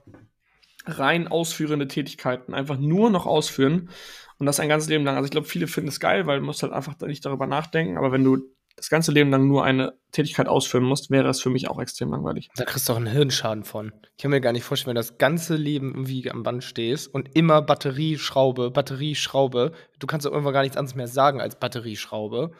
[0.86, 2.53] rein ausführende Tätigkeiten.
[2.53, 3.89] Einfach nur noch ausführen
[4.38, 5.15] und das ein ganzes Leben lang.
[5.15, 7.97] Also ich glaube, viele finden es geil, weil du musst halt einfach nicht darüber nachdenken.
[7.97, 8.38] Aber wenn du
[8.80, 12.12] das ganze Leben lang nur eine Tätigkeit ausführen musst, wäre es für mich auch extrem
[12.12, 12.50] langweilig.
[12.56, 13.94] Da kriegst du auch einen Hirnschaden von.
[14.18, 17.13] Ich kann mir gar nicht vorstellen, wenn du das ganze Leben irgendwie am Band stehst
[17.13, 22.52] und immer Batterieschraube, Batterieschraube, du kannst doch irgendwann gar nichts anderes mehr sagen als Batterieschraube.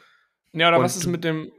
[0.54, 1.52] Ja, oder und was ist mit dem,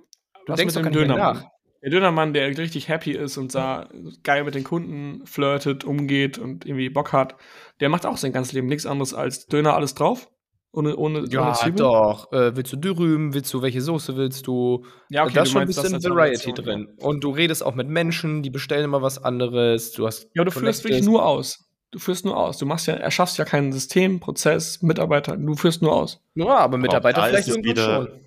[0.46, 1.46] du denkst mit dem Dönermann?
[1.83, 3.88] Der Dönermann, der richtig happy ist und da
[4.23, 7.37] geil mit den Kunden flirtet, umgeht und irgendwie Bock hat,
[7.81, 10.31] der macht auch sein ganzes Leben nichts anderes als Döner alles drauf
[10.72, 12.33] ohne, ohne, ja, ohne doch.
[12.33, 13.35] Äh, willst du Dürüm?
[13.35, 14.85] Willst du, welche Soße willst du?
[15.09, 16.88] Ja, okay, da ist schon ein bisschen Variety drin.
[16.96, 17.06] Ja.
[17.06, 19.92] Und du redest auch mit Menschen, die bestellen immer was anderes.
[19.92, 21.66] Du hast ja, du führst wirklich nur aus.
[21.90, 22.59] Du führst nur aus.
[22.59, 25.37] Du machst ja, erschaffst ja kein System, Prozess, Mitarbeiter.
[25.37, 26.20] Du führst nur aus.
[26.37, 28.20] Ja, aber Mitarbeiter vielleicht irgendwann wieder, schon.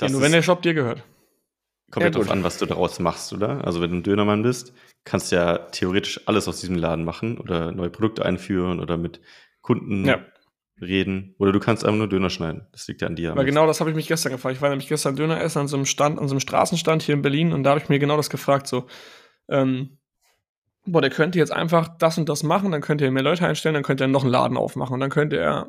[0.00, 1.02] Ja, nur wenn der Shop dir gehört.
[1.90, 3.64] Kommt ja, darauf an, was du daraus machst, oder?
[3.64, 4.72] Also wenn du ein Dönermann bist,
[5.04, 9.20] kannst du ja theoretisch alles aus diesem Laden machen oder neue Produkte einführen oder mit
[9.60, 10.24] Kunden ja
[10.80, 11.34] reden.
[11.38, 12.66] Oder du kannst einfach nur Döner schneiden.
[12.72, 13.32] Das liegt ja an dir.
[13.32, 14.56] Aber genau das habe ich mich gestern gefragt.
[14.56, 17.14] Ich war nämlich gestern Döner essen an so einem Stand, an so einem Straßenstand hier
[17.14, 18.66] in Berlin und da habe ich mir genau das gefragt.
[18.66, 18.86] So,
[19.48, 19.98] ähm,
[20.86, 23.74] boah, der könnte jetzt einfach das und das machen, dann könnte er mehr Leute einstellen,
[23.74, 25.68] dann könnte er noch einen Laden aufmachen und dann könnte er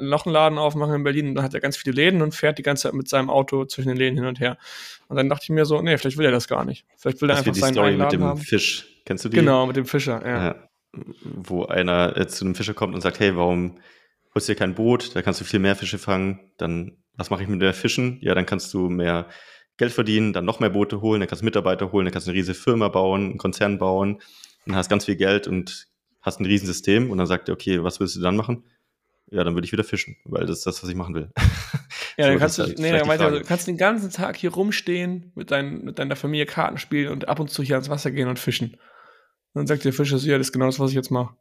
[0.00, 2.58] noch einen Laden aufmachen in Berlin und dann hat er ganz viele Läden und fährt
[2.58, 4.58] die ganze Zeit mit seinem Auto zwischen den Läden hin und her.
[5.08, 6.86] Und dann dachte ich mir so, nee, vielleicht will er das gar nicht.
[6.96, 8.40] Vielleicht will er das einfach seinen Story mit dem haben.
[8.40, 8.86] Fisch.
[9.04, 9.36] Kennst du die?
[9.36, 10.44] Genau, mit dem Fischer, ja.
[10.44, 10.56] ja
[11.22, 13.78] wo einer äh, zu einem Fischer kommt und sagt, hey, warum
[14.34, 17.48] holst dir kein Boot, da kannst du viel mehr Fische fangen, dann was mache ich
[17.48, 18.18] mit mehr Fischen?
[18.20, 19.28] Ja, dann kannst du mehr
[19.76, 22.30] Geld verdienen, dann noch mehr Boote holen, dann kannst du Mitarbeiter holen, dann kannst du
[22.30, 24.20] eine riesige Firma bauen, einen Konzern bauen,
[24.66, 25.88] dann hast ganz viel Geld und
[26.20, 28.64] hast ein Riesensystem und dann sagt er, okay, was willst du dann machen?
[29.30, 31.30] Ja, dann würde ich wieder fischen, weil das ist das, was ich machen will.
[32.16, 34.52] Ja, so, dann kannst du, halt nee, dann weiter, du kannst den ganzen Tag hier
[34.52, 38.12] rumstehen, mit, dein, mit deiner Familie Karten spielen und ab und zu hier ans Wasser
[38.12, 38.74] gehen und fischen.
[38.74, 38.78] Und
[39.54, 41.34] dann sagt der Fischer so, ja, das ist genau das, was ich jetzt mache.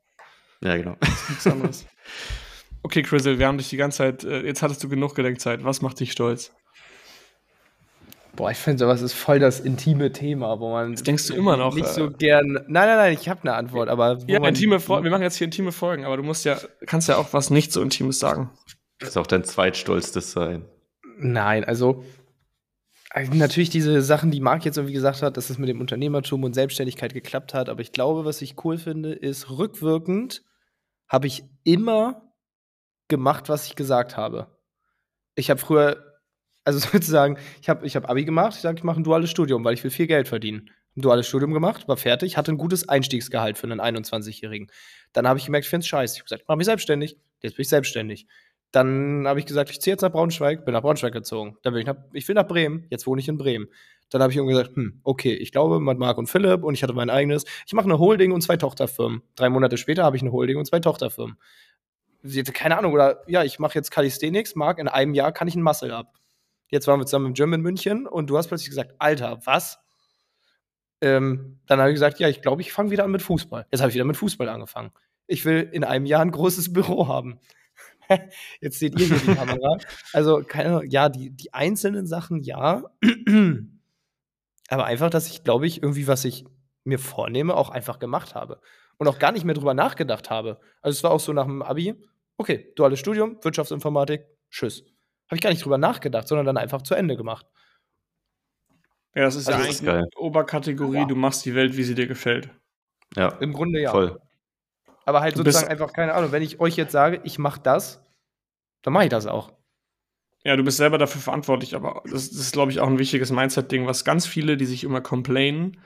[0.63, 0.97] Ja, genau.
[0.99, 1.85] Das ist nichts anderes.
[2.83, 5.63] Okay, Chrisel, wir haben dich die ganze Zeit, äh, jetzt hattest du genug Gedenkzeit.
[5.63, 6.53] Was macht dich stolz?
[8.35, 10.93] Boah, ich finde sowas ist voll das intime Thema, wo man.
[10.93, 11.75] Das denkst du immer noch.
[11.75, 12.53] Nicht äh, so gern.
[12.53, 14.17] Nein, nein, nein, ich habe eine Antwort, aber.
[14.27, 15.03] Ja, intime Folgen.
[15.03, 17.71] Wir machen jetzt hier intime Folgen, aber du musst ja, kannst ja auch was nicht
[17.71, 18.49] so Intimes sagen.
[18.99, 20.65] Das ist auch dein zweitstolzes sein.
[21.17, 22.03] Nein, also.
[23.11, 26.43] also natürlich diese Sachen, die Marc jetzt irgendwie gesagt hat, dass es mit dem Unternehmertum
[26.43, 27.69] und Selbstständigkeit geklappt hat.
[27.69, 30.43] Aber ich glaube, was ich cool finde, ist rückwirkend
[31.07, 32.32] habe ich immer
[33.13, 34.47] gemacht, was ich gesagt habe.
[35.35, 36.19] Ich habe früher,
[36.63, 39.63] also sozusagen, ich habe ich hab Abi gemacht, ich sage, ich mache ein duales Studium,
[39.63, 40.71] weil ich will viel Geld verdienen.
[40.95, 44.71] Ein duales Studium gemacht, war fertig, hatte ein gutes Einstiegsgehalt für einen 21-Jährigen.
[45.11, 46.15] Dann habe ich gemerkt, ich finde es scheiße.
[46.15, 47.17] Ich habe gesagt, ich mache mich selbstständig.
[47.41, 48.27] Jetzt bin ich selbstständig.
[48.71, 51.57] Dann habe ich gesagt, ich ziehe jetzt nach Braunschweig, bin nach Braunschweig gezogen.
[51.61, 53.67] Dann bin ich nach, ich will nach Bremen, jetzt wohne ich in Bremen.
[54.09, 56.83] Dann habe ich irgendwie gesagt, hm, okay, ich glaube mit Marc und Philipp und ich
[56.83, 57.45] hatte mein eigenes.
[57.65, 59.21] Ich mache eine Holding und zwei Tochterfirmen.
[59.35, 61.37] Drei Monate später habe ich eine Holding und zwei Tochterfirmen
[62.53, 65.63] keine Ahnung, oder ja, ich mache jetzt Calisthenics, Marc, in einem Jahr kann ich einen
[65.63, 66.19] Muscle ab.
[66.69, 69.79] Jetzt waren wir zusammen im Gym in München und du hast plötzlich gesagt, Alter, was?
[71.01, 73.67] Ähm, dann habe ich gesagt, ja, ich glaube, ich fange wieder an mit Fußball.
[73.71, 74.91] Jetzt habe ich wieder mit Fußball angefangen.
[75.27, 77.39] Ich will in einem Jahr ein großes Büro haben.
[78.61, 79.77] Jetzt seht ihr hier die Kamera.
[80.13, 82.83] Also, keine, ja, die, die einzelnen Sachen, ja.
[84.69, 86.45] Aber einfach, dass ich, glaube ich, irgendwie, was ich
[86.85, 88.61] mir vornehme, auch einfach gemacht habe.
[88.97, 90.59] Und auch gar nicht mehr drüber nachgedacht habe.
[90.81, 91.95] Also, es war auch so nach dem Abi,
[92.43, 94.83] okay, duales Studium, Wirtschaftsinformatik, tschüss.
[95.27, 97.45] Habe ich gar nicht drüber nachgedacht, sondern dann einfach zu Ende gemacht.
[99.15, 101.05] Ja, das ist also ja eigentlich eine Oberkategorie, ja.
[101.05, 102.49] du machst die Welt, wie sie dir gefällt.
[103.15, 103.29] Ja.
[103.39, 103.91] Im Grunde ja.
[103.91, 104.19] Voll.
[105.05, 108.01] Aber halt sozusagen einfach, keine Ahnung, wenn ich euch jetzt sage, ich mache das,
[108.81, 109.53] dann mache ich das auch.
[110.43, 113.31] Ja, du bist selber dafür verantwortlich, aber das, das ist, glaube ich, auch ein wichtiges
[113.31, 115.79] Mindset-Ding, was ganz viele, die sich immer complainen,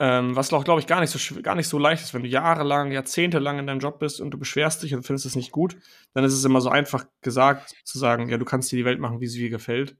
[0.00, 2.14] ähm, was auch, glaube ich, gar nicht, so, gar nicht so leicht ist.
[2.14, 5.36] Wenn du jahrelang, jahrzehntelang in deinem Job bist und du beschwerst dich und findest es
[5.36, 5.76] nicht gut,
[6.14, 9.00] dann ist es immer so einfach gesagt zu sagen, ja, du kannst dir die Welt
[9.00, 9.96] machen, wie sie dir gefällt.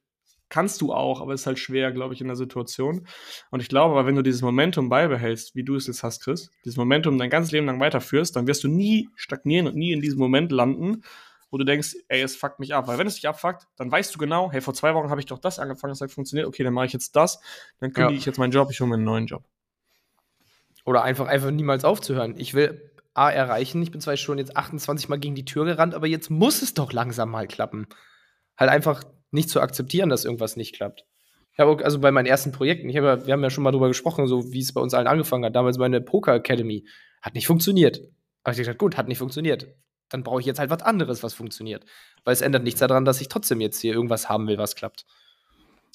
[0.51, 3.07] Kannst du auch, aber es ist halt schwer, glaube ich, in der Situation.
[3.51, 6.51] Und ich glaube aber, wenn du dieses Momentum beibehältst, wie du es jetzt hast, Chris,
[6.64, 10.01] dieses Momentum dein ganzes Leben lang weiterführst, dann wirst du nie stagnieren und nie in
[10.01, 11.03] diesem Moment landen,
[11.51, 12.86] wo du denkst, ey, es fuckt mich ab.
[12.86, 15.26] Weil wenn es dich abfuckt, dann weißt du genau, hey, vor zwei Wochen habe ich
[15.26, 17.40] doch das angefangen, das hat funktioniert, okay, dann mache ich jetzt das,
[17.80, 18.18] dann kündige ja.
[18.18, 19.44] ich jetzt meinen Job, ich hole mir einen neuen Job.
[20.89, 22.34] Oder einfach, einfach niemals aufzuhören.
[22.39, 25.95] Ich will A erreichen, ich bin zwar schon jetzt 28 Mal gegen die Tür gerannt,
[25.95, 27.89] aber jetzt muss es doch langsam mal klappen.
[28.57, 31.05] Halt einfach nicht zu akzeptieren, dass irgendwas nicht klappt.
[31.53, 33.89] Ich habe also bei meinen ersten Projekten, ich hab wir haben ja schon mal drüber
[33.89, 35.55] gesprochen, so wie es bei uns allen angefangen hat.
[35.55, 36.86] Damals meine Poker Academy
[37.20, 38.01] hat nicht funktioniert.
[38.43, 39.66] Aber ich gesagt, gut, hat nicht funktioniert.
[40.09, 41.84] Dann brauche ich jetzt halt was anderes, was funktioniert.
[42.24, 45.05] Weil es ändert nichts daran, dass ich trotzdem jetzt hier irgendwas haben will, was klappt.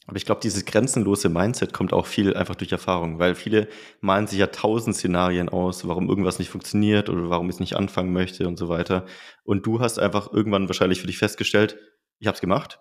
[0.05, 3.69] Aber ich glaube, dieses grenzenlose Mindset kommt auch viel einfach durch Erfahrung, weil viele
[4.01, 7.75] malen sich ja tausend Szenarien aus, warum irgendwas nicht funktioniert oder warum ich es nicht
[7.75, 9.05] anfangen möchte und so weiter.
[9.43, 11.77] Und du hast einfach irgendwann wahrscheinlich für dich festgestellt,
[12.19, 12.79] ich habe es gemacht.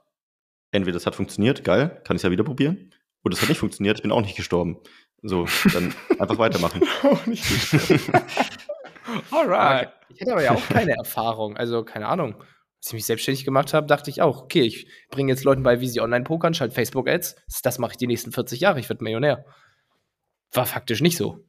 [0.72, 2.92] Entweder das hat funktioniert, geil, kann ich ja wieder probieren.
[3.24, 4.78] Oder es hat nicht funktioniert, ich bin auch nicht gestorben.
[5.22, 6.82] So, dann einfach weitermachen.
[7.04, 8.00] auch nicht gestorben.
[9.30, 9.90] Alright.
[10.08, 12.34] Ich hatte aber ja auch keine Erfahrung, also keine Ahnung
[12.82, 15.80] als ich mich selbstständig gemacht habe, dachte ich auch, okay, ich bringe jetzt Leuten bei,
[15.80, 17.36] wie sie online pokern, schalte Facebook-Ads.
[17.62, 19.44] Das mache ich die nächsten 40 Jahre, ich werde Millionär.
[20.50, 21.44] War faktisch nicht so.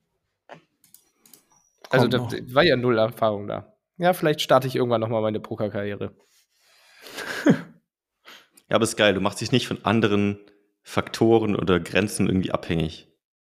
[1.89, 3.73] Also, da war ja null Erfahrung da.
[3.97, 6.15] Ja, vielleicht starte ich irgendwann nochmal meine Pokerkarriere.
[7.45, 7.55] ja,
[8.69, 9.15] aber ist geil.
[9.15, 10.39] Du machst dich nicht von anderen
[10.83, 13.07] Faktoren oder Grenzen irgendwie abhängig.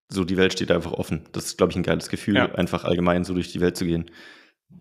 [0.10, 1.30] So, die Welt steht einfach offen.
[1.32, 2.54] Das ist, glaube ich, ein geiles Gefühl, ja.
[2.56, 4.12] einfach allgemein so durch die Welt zu gehen.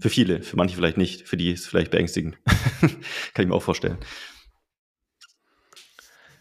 [0.00, 2.38] Für viele, für manche vielleicht nicht, für die ist es vielleicht beängstigend.
[2.80, 3.98] Kann ich mir auch vorstellen.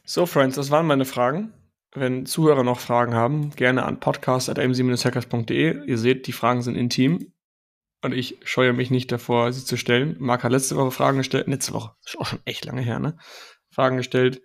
[0.04, 1.54] So, Friends, das waren meine Fragen.
[1.94, 5.86] Wenn Zuhörer noch Fragen haben, gerne an podcast.mc-hackers.de.
[5.88, 7.34] Ihr seht, die Fragen sind intim
[8.04, 10.16] und ich scheue mich nicht davor, sie zu stellen.
[10.20, 13.00] Marc hat letzte Woche Fragen gestellt, letzte Woche, das ist auch schon echt lange her,
[13.00, 13.18] ne?
[13.70, 14.42] Fragen gestellt.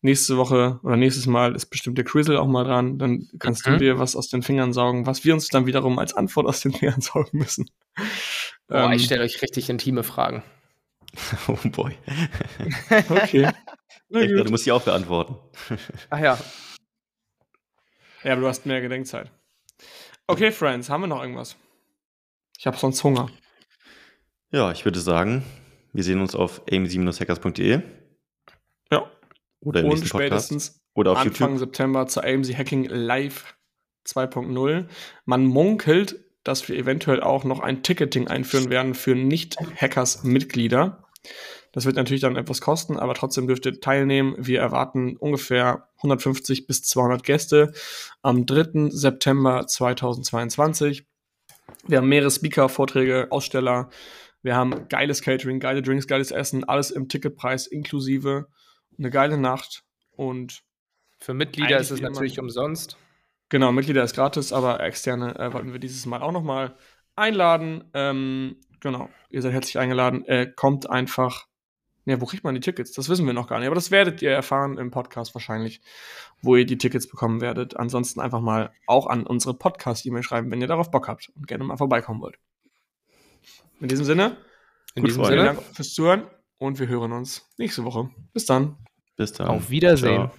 [0.00, 2.98] Nächste Woche oder nächstes Mal ist bestimmt der Crizzle auch mal dran.
[2.98, 3.72] Dann kannst mhm.
[3.72, 6.60] du dir was aus den Fingern saugen, was wir uns dann wiederum als Antwort aus
[6.60, 7.70] den Fingern saugen müssen.
[8.72, 10.42] Boah, ähm, ich stelle euch richtig intime Fragen.
[11.46, 11.94] Oh boy.
[13.10, 13.44] okay.
[13.44, 15.36] Echt, du musst die auch beantworten.
[16.08, 16.38] Ach ja.
[18.24, 19.32] Ja, aber du hast mehr Gedenkzeit.
[20.28, 21.56] Okay, Friends, haben wir noch irgendwas?
[22.56, 23.28] Ich habe sonst Hunger.
[24.52, 25.44] Ja, ich würde sagen,
[25.92, 27.82] wir sehen uns auf aim7-hackers.de.
[28.92, 29.10] Ja.
[29.58, 31.58] Oder im Und nächsten spätestens Oder auf Anfang YouTube.
[31.58, 33.56] September zur AMC Hacking Live
[34.06, 34.86] 2.0.
[35.24, 41.04] Man munkelt, dass wir eventuell auch noch ein Ticketing einführen werden für Nicht-Hackers-Mitglieder.
[41.72, 44.34] Das wird natürlich dann etwas kosten, aber trotzdem dürft ihr teilnehmen.
[44.38, 47.72] Wir erwarten ungefähr 150 bis 200 Gäste
[48.20, 48.90] am 3.
[48.90, 51.06] September 2022.
[51.86, 53.88] Wir haben mehrere Speaker, Vorträge, Aussteller.
[54.42, 58.48] Wir haben geiles Catering, geile Drinks, geiles Essen, alles im Ticketpreis inklusive.
[58.98, 60.62] Eine geile Nacht und
[61.18, 62.96] für Mitglieder ist es natürlich umsonst.
[63.52, 66.74] Genau, Mitglieder ist gratis, aber externe äh, wollten wir dieses Mal auch nochmal
[67.16, 67.84] einladen.
[67.92, 70.24] Ähm, genau, ihr seid herzlich eingeladen.
[70.24, 71.48] Äh, kommt einfach.
[72.06, 72.92] Ja, wo kriegt man die Tickets?
[72.92, 73.66] Das wissen wir noch gar nicht.
[73.66, 75.82] Aber das werdet ihr erfahren im Podcast wahrscheinlich,
[76.40, 77.76] wo ihr die Tickets bekommen werdet.
[77.76, 81.62] Ansonsten einfach mal auch an unsere Podcast-E-Mail schreiben, wenn ihr darauf Bock habt und gerne
[81.62, 82.38] mal vorbeikommen wollt.
[83.80, 84.38] In diesem Sinne,
[84.94, 86.22] in diesem Sinne, Dank fürs Zuhören
[86.56, 88.08] und wir hören uns nächste Woche.
[88.32, 88.78] Bis dann.
[89.16, 89.48] Bis dann.
[89.48, 90.30] Auf Wiedersehen.
[90.30, 90.32] Ciao.